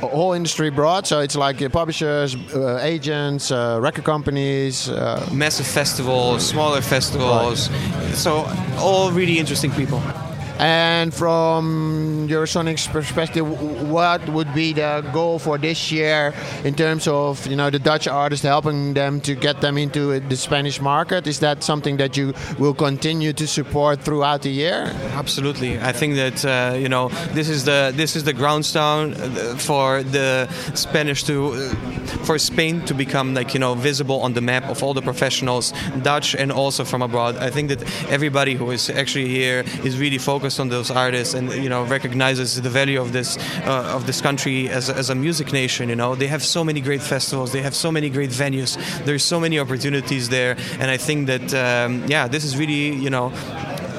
whole 0.00 0.32
industry 0.32 0.68
abroad. 0.68 1.06
So 1.06 1.20
it's 1.20 1.36
like 1.36 1.60
uh, 1.62 1.68
publishers, 1.68 2.36
uh, 2.54 2.78
agents, 2.82 3.50
uh, 3.50 3.78
record 3.80 4.04
companies. 4.04 4.88
Uh, 4.88 5.28
massive 5.32 5.66
festivals, 5.66 6.46
smaller 6.46 6.82
festivals. 6.82 7.70
So 8.14 8.46
all 8.78 9.10
really 9.12 9.38
interesting 9.38 9.72
people. 9.72 10.02
And 10.60 11.14
from 11.14 12.28
Eurosonic's 12.28 12.86
perspective, 12.86 13.48
what 13.88 14.28
would 14.28 14.52
be 14.52 14.74
the 14.74 15.02
goal 15.10 15.38
for 15.38 15.56
this 15.56 15.90
year 15.90 16.34
in 16.64 16.74
terms 16.74 17.08
of 17.08 17.46
you 17.46 17.56
know 17.56 17.70
the 17.70 17.78
Dutch 17.78 18.06
artists 18.06 18.44
helping 18.44 18.92
them 18.92 19.22
to 19.22 19.34
get 19.34 19.62
them 19.62 19.78
into 19.78 20.20
the 20.20 20.36
Spanish 20.36 20.78
market? 20.78 21.26
Is 21.26 21.40
that 21.40 21.62
something 21.62 21.96
that 21.96 22.14
you 22.18 22.34
will 22.58 22.74
continue 22.74 23.32
to 23.32 23.46
support 23.46 24.02
throughout 24.02 24.42
the 24.42 24.50
year? 24.50 24.92
Absolutely, 25.14 25.80
I 25.80 25.92
think 25.92 26.16
that 26.16 26.44
uh, 26.44 26.76
you 26.76 26.90
know 26.90 27.08
this 27.32 27.48
is 27.48 27.64
the 27.64 27.90
this 27.96 28.14
is 28.14 28.24
the 28.24 28.34
groundstone 28.34 29.14
uh, 29.16 29.56
for 29.56 30.02
the 30.02 30.46
Spanish 30.74 31.24
to 31.24 31.54
uh, 31.54 31.74
for 32.26 32.38
Spain 32.38 32.84
to 32.84 32.92
become 32.92 33.32
like 33.32 33.54
you 33.54 33.60
know 33.60 33.74
visible 33.74 34.20
on 34.20 34.34
the 34.34 34.42
map 34.42 34.68
of 34.68 34.82
all 34.82 34.92
the 34.92 35.02
professionals, 35.02 35.72
Dutch 36.02 36.34
and 36.34 36.52
also 36.52 36.84
from 36.84 37.00
abroad. 37.00 37.38
I 37.38 37.48
think 37.48 37.70
that 37.70 37.80
everybody 38.10 38.56
who 38.56 38.70
is 38.72 38.90
actually 38.90 39.28
here 39.28 39.64
is 39.84 39.98
really 39.98 40.18
focused 40.18 40.49
on 40.58 40.68
those 40.68 40.90
artists 40.90 41.34
and 41.34 41.52
you 41.52 41.68
know 41.68 41.84
recognizes 41.84 42.60
the 42.60 42.70
value 42.70 43.00
of 43.00 43.12
this 43.12 43.36
uh, 43.64 43.94
of 43.94 44.06
this 44.06 44.20
country 44.20 44.68
as 44.68 44.88
a, 44.88 44.96
as 44.96 45.10
a 45.10 45.14
music 45.14 45.52
nation. 45.52 45.88
You 45.88 45.96
know? 45.96 46.14
They 46.14 46.26
have 46.26 46.42
so 46.42 46.64
many 46.64 46.80
great 46.80 47.02
festivals, 47.02 47.52
they 47.52 47.62
have 47.62 47.74
so 47.74 47.92
many 47.92 48.10
great 48.10 48.30
venues, 48.30 48.76
there's 49.04 49.24
so 49.24 49.38
many 49.38 49.58
opportunities 49.58 50.28
there, 50.28 50.56
and 50.80 50.90
I 50.90 50.96
think 50.96 51.26
that 51.26 51.54
um, 51.54 52.04
yeah, 52.06 52.26
this 52.28 52.44
is 52.44 52.56
really 52.56 52.94
you 52.94 53.10
know 53.10 53.32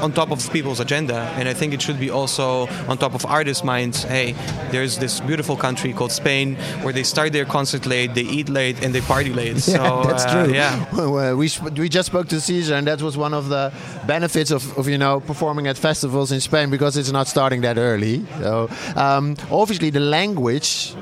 on 0.02 0.12
top 0.12 0.32
of 0.32 0.40
people's 0.52 0.80
agenda 0.80 1.20
and 1.38 1.48
i 1.48 1.54
think 1.54 1.74
it 1.74 1.82
should 1.82 2.00
be 2.00 2.10
also 2.10 2.68
on 2.88 2.98
top 2.98 3.14
of 3.14 3.26
artists 3.26 3.64
minds 3.64 4.04
hey 4.04 4.34
there's 4.72 4.98
this 4.98 5.20
beautiful 5.22 5.56
country 5.56 5.94
called 5.94 6.12
spain 6.12 6.56
where 6.84 6.94
they 6.94 7.04
start 7.04 7.32
their 7.34 7.46
concert 7.46 7.86
late 7.86 8.14
they 8.14 8.22
eat 8.22 8.50
late 8.50 8.84
and 8.84 8.94
they 8.96 9.02
party 9.02 9.32
late 9.34 9.58
so 9.72 9.72
yeah, 9.74 10.04
that's 10.08 10.26
uh, 10.26 10.46
true. 10.46 10.54
yeah 10.54 10.86
Well, 10.94 11.36
we 11.36 11.50
we 11.78 11.90
just 11.90 12.08
spoke 12.08 12.28
to 12.30 12.40
Cesar, 12.40 12.76
and 12.76 12.88
that 12.88 13.02
was 13.02 13.18
one 13.18 13.34
of 13.34 13.50
the 13.50 13.72
benefits 14.08 14.52
of, 14.52 14.78
of 14.78 14.88
you 14.88 14.98
know 14.98 15.20
performing 15.20 15.68
at 15.68 15.78
festivals 15.78 16.32
in 16.32 16.40
Spain 16.40 16.70
because 16.70 16.98
it's 16.98 17.12
not 17.12 17.28
starting 17.28 17.62
that 17.62 17.78
early. 17.78 18.26
So 18.40 18.70
um, 18.96 19.36
obviously 19.52 19.90
the 19.90 20.00
language. 20.00 20.94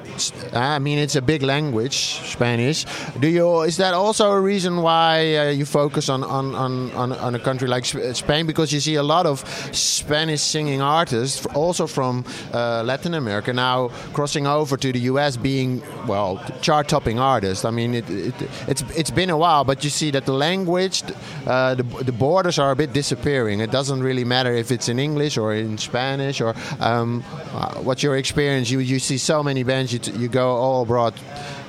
I 0.54 0.80
mean, 0.80 0.98
it's 1.00 1.16
a 1.16 1.22
big 1.22 1.44
language, 1.44 1.96
Spanish. 2.34 2.86
Do 3.20 3.28
you? 3.28 3.62
Is 3.62 3.78
that 3.78 3.94
also 3.94 4.32
a 4.32 4.40
reason 4.42 4.82
why 4.82 5.36
uh, 5.38 5.50
you 5.50 5.66
focus 5.66 6.10
on 6.10 6.24
on, 6.24 6.56
on, 6.56 6.92
on 6.92 7.12
on 7.14 7.36
a 7.36 7.40
country 7.40 7.68
like 7.68 7.86
Sp- 7.88 8.14
Spain? 8.14 8.46
Because 8.46 8.74
you 8.74 8.80
see 8.82 8.89
a 8.96 9.04
lot 9.04 9.26
of 9.26 9.40
Spanish 9.76 10.42
singing 10.42 10.82
artists, 10.82 11.46
also 11.48 11.88
from 11.88 12.26
uh, 12.54 12.84
Latin 12.84 13.14
America, 13.14 13.54
now 13.54 13.90
crossing 14.14 14.48
over 14.48 14.78
to 14.78 14.92
the 14.92 15.00
US, 15.12 15.38
being 15.38 15.82
well 16.08 16.44
chart-topping 16.62 17.20
artists. 17.20 17.66
I 17.66 17.72
mean, 17.72 17.94
it, 17.94 18.10
it 18.10 18.36
it's 18.68 18.84
it's 18.96 19.12
been 19.12 19.30
a 19.30 19.38
while, 19.38 19.64
but 19.64 19.84
you 19.84 19.90
see 19.90 20.12
that 20.12 20.26
the 20.26 20.34
language, 20.34 21.04
uh, 21.46 21.76
the 21.76 21.84
the 22.04 22.12
borders 22.12 22.60
are 22.60 22.72
a 22.72 22.76
bit 22.76 22.94
disappearing. 22.94 23.60
It 23.60 23.72
doesn't 23.72 24.02
really 24.02 24.24
matter 24.24 24.54
if 24.54 24.72
it's 24.72 24.90
in 24.90 25.00
English 25.00 25.38
or 25.38 25.54
in 25.54 25.78
Spanish 25.78 26.42
or 26.42 26.56
um, 26.80 27.24
uh, 27.54 27.76
what's 27.76 28.04
your 28.04 28.18
experience. 28.18 28.70
You 28.70 28.80
you 28.80 29.00
see 29.00 29.18
so 29.18 29.44
many 29.44 29.64
bands, 29.64 29.94
you, 29.94 30.00
t- 30.00 30.12
you 30.12 30.28
go 30.28 30.56
all 30.56 30.84
abroad. 30.84 31.14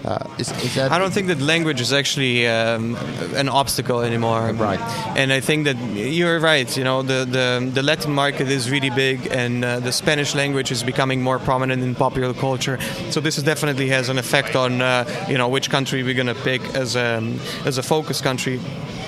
Uh, 0.04 0.18
is, 0.38 0.50
is 0.62 0.74
that 0.74 0.90
I 0.90 0.98
don't 0.98 1.12
think 1.12 1.26
that 1.28 1.40
language 1.40 1.80
is 1.80 1.92
actually 1.92 2.48
um, 2.48 2.96
an 3.34 3.48
obstacle 3.48 4.00
anymore. 4.00 4.52
Right. 4.52 4.80
And 5.16 5.30
I 5.32 5.40
think 5.40 5.64
that 5.64 5.76
you're 5.94 6.40
right. 6.40 6.74
You 6.76 6.84
know, 6.84 7.02
the 7.02 7.24
the, 7.24 7.70
the 7.72 7.82
Latin 7.82 8.14
market 8.14 8.48
is 8.48 8.70
really 8.70 8.90
big, 8.90 9.26
and 9.30 9.64
uh, 9.64 9.80
the 9.80 9.92
Spanish 9.92 10.34
language 10.34 10.70
is 10.72 10.82
becoming 10.82 11.22
more 11.22 11.38
prominent 11.38 11.82
in 11.82 11.94
popular 11.94 12.32
culture. 12.32 12.78
So 13.10 13.20
this 13.20 13.36
is 13.36 13.44
definitely 13.44 13.88
has 13.88 14.08
an 14.08 14.18
effect 14.18 14.56
on 14.56 14.80
uh, 14.80 15.04
you 15.28 15.36
know 15.36 15.48
which 15.48 15.68
country 15.68 16.02
we're 16.02 16.14
gonna 16.14 16.34
pick 16.34 16.62
as 16.74 16.96
a 16.96 17.22
as 17.66 17.76
a 17.76 17.82
focus 17.82 18.20
country. 18.20 18.58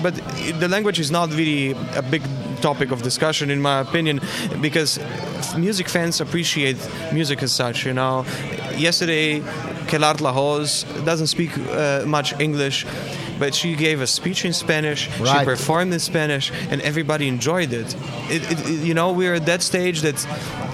But 0.02 0.14
the 0.58 0.68
language 0.68 0.98
is 1.00 1.10
not 1.10 1.30
really 1.30 1.72
a 1.94 2.02
big 2.02 2.22
topic 2.60 2.90
of 2.90 3.02
discussion, 3.02 3.50
in 3.50 3.60
my 3.60 3.80
opinion, 3.80 4.20
because 4.60 4.98
music 5.56 5.88
fans 5.88 6.20
appreciate 6.20 6.76
music 7.12 7.42
as 7.42 7.52
such. 7.52 7.86
You 7.86 7.94
know, 7.94 8.24
yesterday, 8.76 9.42
Queralt 9.92 10.20
Lahoz 10.20 10.84
doesn't 11.04 11.26
speak 11.28 11.50
uh, 11.58 12.02
much 12.06 12.32
English. 12.40 12.86
But 13.38 13.54
she 13.54 13.74
gave 13.74 14.00
a 14.00 14.06
speech 14.06 14.44
in 14.44 14.52
Spanish. 14.52 15.08
She 15.16 15.22
performed 15.44 15.92
in 15.92 15.98
Spanish, 16.00 16.52
and 16.70 16.80
everybody 16.82 17.26
enjoyed 17.26 17.72
it. 17.72 17.96
It, 18.30 18.42
it, 18.52 18.58
it- 18.68 18.84
You 18.86 18.94
know, 18.94 19.12
we're 19.12 19.34
at 19.34 19.46
that 19.46 19.62
stage 19.62 20.02
that 20.02 20.16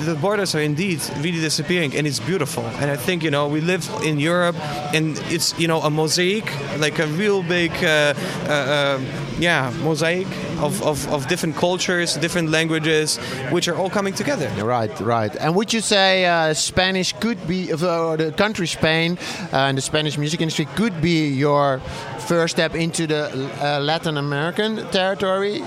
the 0.05 0.15
borders 0.15 0.55
are 0.55 0.61
indeed 0.65 1.01
really 1.23 1.41
disappearing, 1.41 1.97
and 1.97 2.07
it's 2.07 2.21
beautiful. 2.21 2.65
And 2.81 2.91
I 2.91 2.97
think 2.97 3.23
you 3.23 3.31
know 3.31 3.49
we 3.49 3.61
live 3.61 3.89
in 4.05 4.19
Europe, 4.21 4.57
and 4.95 5.17
it's 5.31 5.55
you 5.59 5.67
know 5.67 5.81
a 5.83 5.91
mosaic, 5.91 6.45
like 6.79 6.99
a 7.03 7.07
real 7.07 7.43
big, 7.43 7.73
uh, 7.83 8.13
uh, 8.49 8.53
uh, 8.53 8.99
yeah, 9.39 9.73
mosaic 9.83 10.27
of, 10.61 10.83
of, 10.83 11.07
of 11.13 11.27
different 11.29 11.57
cultures, 11.57 12.17
different 12.17 12.51
languages, 12.51 13.19
which 13.51 13.69
are 13.69 13.77
all 13.77 13.91
coming 13.91 14.15
together. 14.15 14.49
Right, 14.65 15.01
right. 15.01 15.35
And 15.37 15.55
would 15.55 15.73
you 15.73 15.81
say 15.81 16.27
uh, 16.27 16.55
Spanish 16.55 17.13
could 17.15 17.47
be, 17.47 17.73
uh, 17.73 18.17
the 18.17 18.33
country 18.37 18.67
Spain 18.67 19.19
uh, 19.53 19.69
and 19.69 19.79
the 19.79 19.83
Spanish 19.83 20.19
music 20.19 20.41
industry 20.41 20.67
could 20.77 21.01
be 21.01 21.29
your 21.29 21.81
first 22.27 22.57
step 22.57 22.75
into 22.75 23.07
the 23.07 23.51
uh, 23.61 23.81
Latin 23.81 24.17
American 24.17 24.87
territory? 24.91 25.63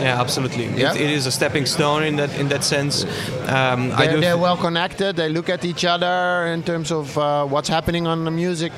Yeah, 0.00 0.20
absolutely. 0.20 0.66
Yeah? 0.66 0.94
It, 0.94 1.00
it 1.00 1.10
is 1.10 1.26
a 1.26 1.32
stepping 1.32 1.66
stone 1.66 2.04
in 2.04 2.16
that 2.16 2.38
in 2.38 2.48
that 2.48 2.64
sense. 2.64 3.04
Um, 3.48 3.90
They're, 3.90 4.12
do. 4.12 4.20
they're 4.20 4.38
well 4.38 4.56
connected. 4.56 5.16
They 5.16 5.28
look 5.28 5.50
at 5.50 5.64
each 5.64 5.84
other 5.84 6.46
in 6.46 6.62
terms 6.62 6.90
of 6.92 7.18
uh, 7.18 7.44
what's 7.44 7.68
happening 7.68 8.06
on 8.06 8.24
the 8.24 8.30
music. 8.30 8.72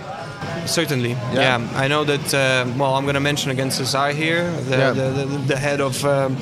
Certainly, 0.66 1.10
Yeah. 1.10 1.58
yeah. 1.58 1.70
I 1.74 1.88
know 1.88 2.04
that. 2.04 2.32
Uh, 2.34 2.64
well, 2.78 2.94
I'm 2.94 3.04
going 3.04 3.14
to 3.14 3.20
mention 3.20 3.50
against 3.50 3.78
Cesar 3.78 4.12
here, 4.12 4.50
the, 4.68 4.76
Yeah. 4.76 4.90
the, 4.92 5.10
the, 5.10 5.38
the 5.48 5.56
head 5.56 5.80
of 5.80 6.04
um, 6.04 6.36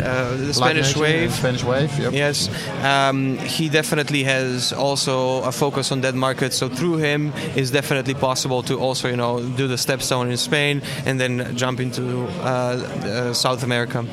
uh, 0.00 0.36
the 0.36 0.52
Spanish 0.54 0.96
Latin 0.96 1.02
Wave. 1.02 1.32
Spanish 1.32 1.64
Wave. 1.64 1.98
Yep. 1.98 2.12
Yes, 2.12 2.48
um, 2.84 3.38
he 3.38 3.68
definitely 3.68 4.24
has 4.24 4.72
also 4.72 5.42
a 5.42 5.52
focus 5.52 5.92
on 5.92 6.00
that 6.02 6.14
market. 6.14 6.52
So 6.52 6.68
through 6.68 6.96
him, 6.98 7.32
it's 7.54 7.70
definitely 7.70 8.14
possible 8.14 8.62
to 8.64 8.78
also, 8.78 9.08
you 9.08 9.16
know, 9.16 9.40
do 9.56 9.66
the 9.68 9.76
stepstone 9.76 10.30
in 10.30 10.36
Spain 10.36 10.82
and 11.04 11.20
then 11.20 11.54
jump 11.56 11.80
into 11.80 12.26
uh, 12.40 12.44
uh, 12.44 13.32
South 13.34 13.62
America. 13.62 14.04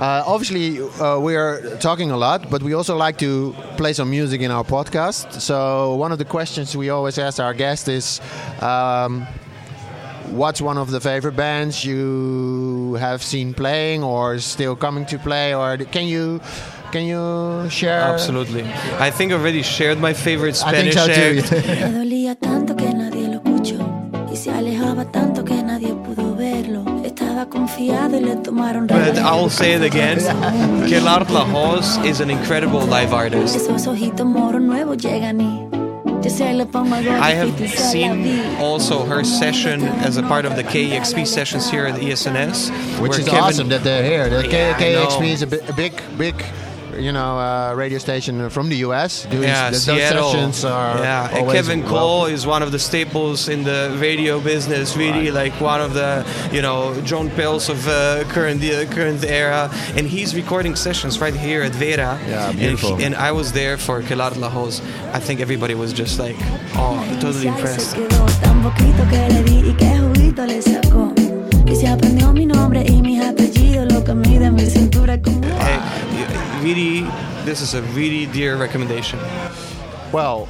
Uh, 0.00 0.22
obviously, 0.26 0.80
uh, 1.00 1.18
we 1.18 1.34
are 1.34 1.76
talking 1.78 2.10
a 2.12 2.16
lot, 2.16 2.48
but 2.50 2.62
we 2.62 2.72
also 2.72 2.96
like 2.96 3.18
to 3.18 3.52
play 3.76 3.92
some 3.92 4.08
music 4.08 4.40
in 4.40 4.50
our 4.50 4.64
podcast. 4.64 5.40
So, 5.40 5.96
one 5.96 6.12
of 6.12 6.18
the 6.18 6.24
questions 6.24 6.76
we 6.76 6.88
always 6.90 7.18
ask 7.18 7.40
our 7.40 7.52
guests 7.52 7.88
is 7.88 8.20
um, 8.62 9.26
What's 10.30 10.60
one 10.60 10.76
of 10.76 10.90
the 10.90 11.00
favorite 11.00 11.36
bands 11.36 11.84
you 11.84 12.94
have 13.00 13.22
seen 13.22 13.54
playing 13.54 14.04
or 14.04 14.38
still 14.38 14.76
coming 14.76 15.06
to 15.06 15.18
play? 15.18 15.54
Or 15.54 15.76
can 15.78 16.06
you. 16.06 16.40
Can 16.92 17.04
you 17.04 17.68
share? 17.68 18.00
Absolutely. 18.00 18.62
I 18.98 19.10
think 19.10 19.30
I 19.30 19.34
already 19.34 19.62
shared 19.62 19.98
my 19.98 20.14
favorite 20.14 20.62
I 20.64 20.72
think 20.72 20.94
Spanish 20.94 21.44
so 21.44 21.52
too. 21.52 22.38
But 28.88 29.18
I'll 29.18 29.48
say 29.48 29.74
it 29.74 29.82
again. 29.82 30.18
Queralt 30.88 31.28
Lahoz 31.30 31.96
is 32.04 32.20
an 32.20 32.30
incredible 32.30 32.80
live 32.86 33.12
artist. 33.12 33.56
Esos 33.56 33.86
ojitos 33.86 34.26
moros 34.26 34.60
nuevos 34.60 34.96
llegan 34.96 35.40
y 35.40 35.68
yo 36.22 36.30
se 36.30 36.52
lo 36.54 36.66
pongo 36.66 36.96
algo 36.96 37.10
I 37.12 37.30
have 37.34 37.50
difícil, 37.50 37.78
se 37.78 38.08
la 38.08 38.14
seen 38.14 38.56
also 38.60 39.04
her 39.04 39.22
session 39.24 39.84
as 40.04 40.16
a 40.16 40.22
part 40.22 40.44
of 40.46 40.56
the 40.56 40.64
KEXP 40.64 41.26
sessions 41.26 41.70
here 41.70 41.86
at 41.86 41.94
ESNS. 42.00 42.70
Which 43.00 43.18
is 43.18 43.26
Kevin- 43.26 43.40
awesome 43.44 43.68
that 43.68 43.84
they're 43.84 44.02
here. 44.02 44.28
The 44.28 44.48
Yeah, 44.48 44.74
I 44.76 44.82
KEXP 44.82 45.20
know. 45.20 45.26
is 45.26 45.42
a 45.42 45.46
big, 45.76 45.92
big 46.16 46.34
you 46.98 47.12
know, 47.12 47.38
uh, 47.38 47.74
radio 47.76 47.98
station 47.98 48.50
from 48.50 48.68
the 48.68 48.76
US. 48.88 49.24
Doing 49.26 49.42
yeah, 49.44 49.70
those 49.70 49.84
Seattle. 49.84 50.30
sessions 50.30 50.64
are 50.64 50.98
yeah, 50.98 51.28
and 51.30 51.38
always 51.38 51.54
Kevin 51.56 51.80
welcome. 51.80 51.98
Cole 51.98 52.24
is 52.26 52.46
one 52.46 52.62
of 52.62 52.70
the 52.72 52.78
staples 52.78 53.48
in 53.48 53.64
the 53.64 53.96
radio 54.00 54.40
business. 54.40 54.96
Really, 54.96 55.30
like 55.30 55.52
one 55.60 55.80
of 55.80 55.94
the 55.94 56.24
you 56.52 56.62
know 56.62 56.94
John 57.02 57.30
Peels 57.30 57.68
of 57.68 57.86
uh, 57.88 58.24
current 58.34 58.62
uh, 58.62 58.84
current 58.94 59.24
era, 59.24 59.70
and 59.96 60.06
he's 60.06 60.34
recording 60.34 60.76
sessions 60.76 61.20
right 61.20 61.34
here 61.34 61.62
at 61.62 61.72
Vera. 61.72 62.18
Yeah, 62.28 62.50
And 62.50 62.58
beautiful. 62.58 62.96
he- 62.96 63.04
And, 63.04 63.14
I 63.14 63.32
was 63.32 63.52
there 63.52 63.76
for 63.78 64.02
Queralt 64.02 64.36
Lahoz. 64.36 64.80
I 65.12 65.20
think 65.20 65.40
everybody 65.40 65.74
was 65.74 65.92
just 65.92 66.18
like, 66.18 66.36
oh, 66.76 66.96
totally 67.20 67.46
Inicial 67.46 67.56
impressed. 67.56 67.96
Y 71.68 71.76
qué 71.76 71.76
juguito 71.76 71.76
le 71.76 71.76
sacó. 71.76 71.76
Y 71.76 71.76
se 71.76 71.88
aprendió 71.88 72.32
mi 72.32 72.46
nombre 72.46 72.84
y 72.86 73.02
mis 73.02 73.22
apellidos, 73.24 73.92
lo 73.92 74.04
que 74.04 74.14
mide 74.14 74.50
mi 74.50 74.66
cintura 74.66 75.20
como. 75.20 75.40
Hey, 75.42 75.78
really, 76.62 77.06
this 77.44 77.60
is 77.60 77.74
a 77.74 77.82
really 77.94 78.26
dear 78.26 78.56
recommendation. 78.56 79.18
Well, 80.12 80.46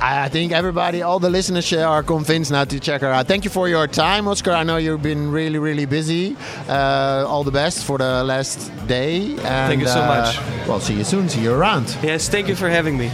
I 0.00 0.24
I 0.26 0.28
think 0.28 0.52
everybody, 0.52 1.02
all 1.02 1.18
the 1.18 1.30
listeners 1.30 1.72
are 1.72 2.02
convinced 2.02 2.50
now 2.50 2.64
to 2.64 2.78
check 2.78 3.00
her 3.00 3.12
out. 3.12 3.26
Thank 3.26 3.44
you 3.44 3.50
for 3.50 3.68
your 3.68 3.88
time, 3.88 4.28
Oscar. 4.28 4.52
I 4.52 4.62
know 4.64 4.76
you've 4.76 5.02
been 5.02 5.30
really, 5.32 5.58
really 5.58 5.86
busy. 5.86 6.36
Uh, 6.68 7.24
all 7.26 7.44
the 7.44 7.50
best 7.50 7.84
for 7.84 7.98
the 7.98 8.22
last 8.22 8.70
day. 8.86 9.30
And, 9.30 9.68
Thank 9.68 9.80
you 9.80 9.88
so 9.88 10.02
uh, 10.02 10.06
much. 10.06 10.38
Well, 10.68 10.80
see 10.80 10.94
you 10.94 11.04
soon. 11.04 11.28
See 11.28 11.42
you 11.42 11.52
around. 11.52 11.96
Yes, 12.02 12.28
thank 12.28 12.48
you 12.48 12.54
for 12.54 12.68
having 12.68 12.96
me. 12.96 13.10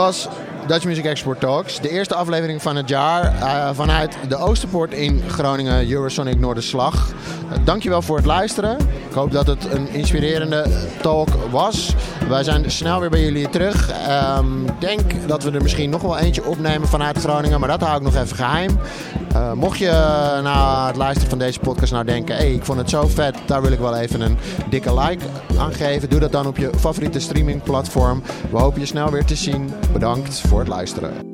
Was 0.00 0.28
Dutch 0.66 0.84
Music 0.84 1.04
Export 1.04 1.40
Talks. 1.40 1.80
De 1.80 1.90
eerste 1.90 2.14
aflevering 2.14 2.62
van 2.62 2.76
het 2.76 2.88
jaar 2.88 3.24
eh, 3.24 3.70
vanuit 3.72 4.16
de 4.28 4.36
Oosterpoort 4.36 4.92
in 4.92 5.22
Groningen, 5.28 5.90
Eurosonic 5.90 6.38
Noorderslag. 6.38 7.12
Uh, 7.52 7.58
dankjewel 7.64 8.02
voor 8.02 8.16
het 8.16 8.26
luisteren. 8.26 8.78
Ik 9.08 9.14
hoop 9.14 9.32
dat 9.32 9.46
het 9.46 9.72
een 9.72 9.88
inspirerende 9.88 10.66
talk 11.02 11.28
was. 11.50 11.94
Wij 12.28 12.42
zijn 12.42 12.70
snel 12.70 13.00
weer 13.00 13.10
bij 13.10 13.22
jullie 13.22 13.48
terug. 13.48 13.90
Ehm, 13.90 14.64
Ik 14.64 14.80
denk 14.80 15.28
dat 15.28 15.42
we 15.42 15.50
er 15.50 15.62
misschien 15.62 15.90
nog 15.90 16.02
wel 16.02 16.18
eentje 16.18 16.44
opnemen 16.44 16.88
vanuit 16.88 17.18
Groningen, 17.18 17.60
maar 17.60 17.68
dat 17.68 17.80
hou 17.80 17.96
ik 17.96 18.02
nog 18.02 18.14
even 18.16 18.36
geheim. 18.36 18.78
Eh, 19.34 19.52
mocht 19.52 19.78
je 19.78 19.90
na 20.42 20.86
het 20.86 20.96
luisteren 20.96 21.28
van 21.30 21.38
deze 21.38 21.60
podcast 21.60 21.92
nou 21.92 22.04
denken, 22.04 22.36
hey, 22.36 22.54
ik 22.54 22.64
vond 22.64 22.78
het 22.78 22.90
zo 22.90 23.06
vet, 23.06 23.36
daar 23.46 23.62
wil 23.62 23.72
ik 23.72 23.78
wel 23.78 23.96
even 23.96 24.20
een 24.20 24.38
dikke 24.70 25.00
like 25.00 25.24
aan 25.58 25.72
geven. 25.72 26.10
Doe 26.10 26.20
dat 26.20 26.32
dan 26.32 26.46
op 26.46 26.56
je 26.56 26.70
favoriete 26.78 27.20
streamingplatform. 27.20 28.22
We 28.50 28.58
hopen 28.58 28.80
je 28.80 28.86
snel 28.86 29.10
weer 29.10 29.24
te 29.24 29.36
zien. 29.36 29.70
Bedankt 29.92 30.40
voor 30.40 30.58
het 30.58 30.68
luisteren. 30.68 31.29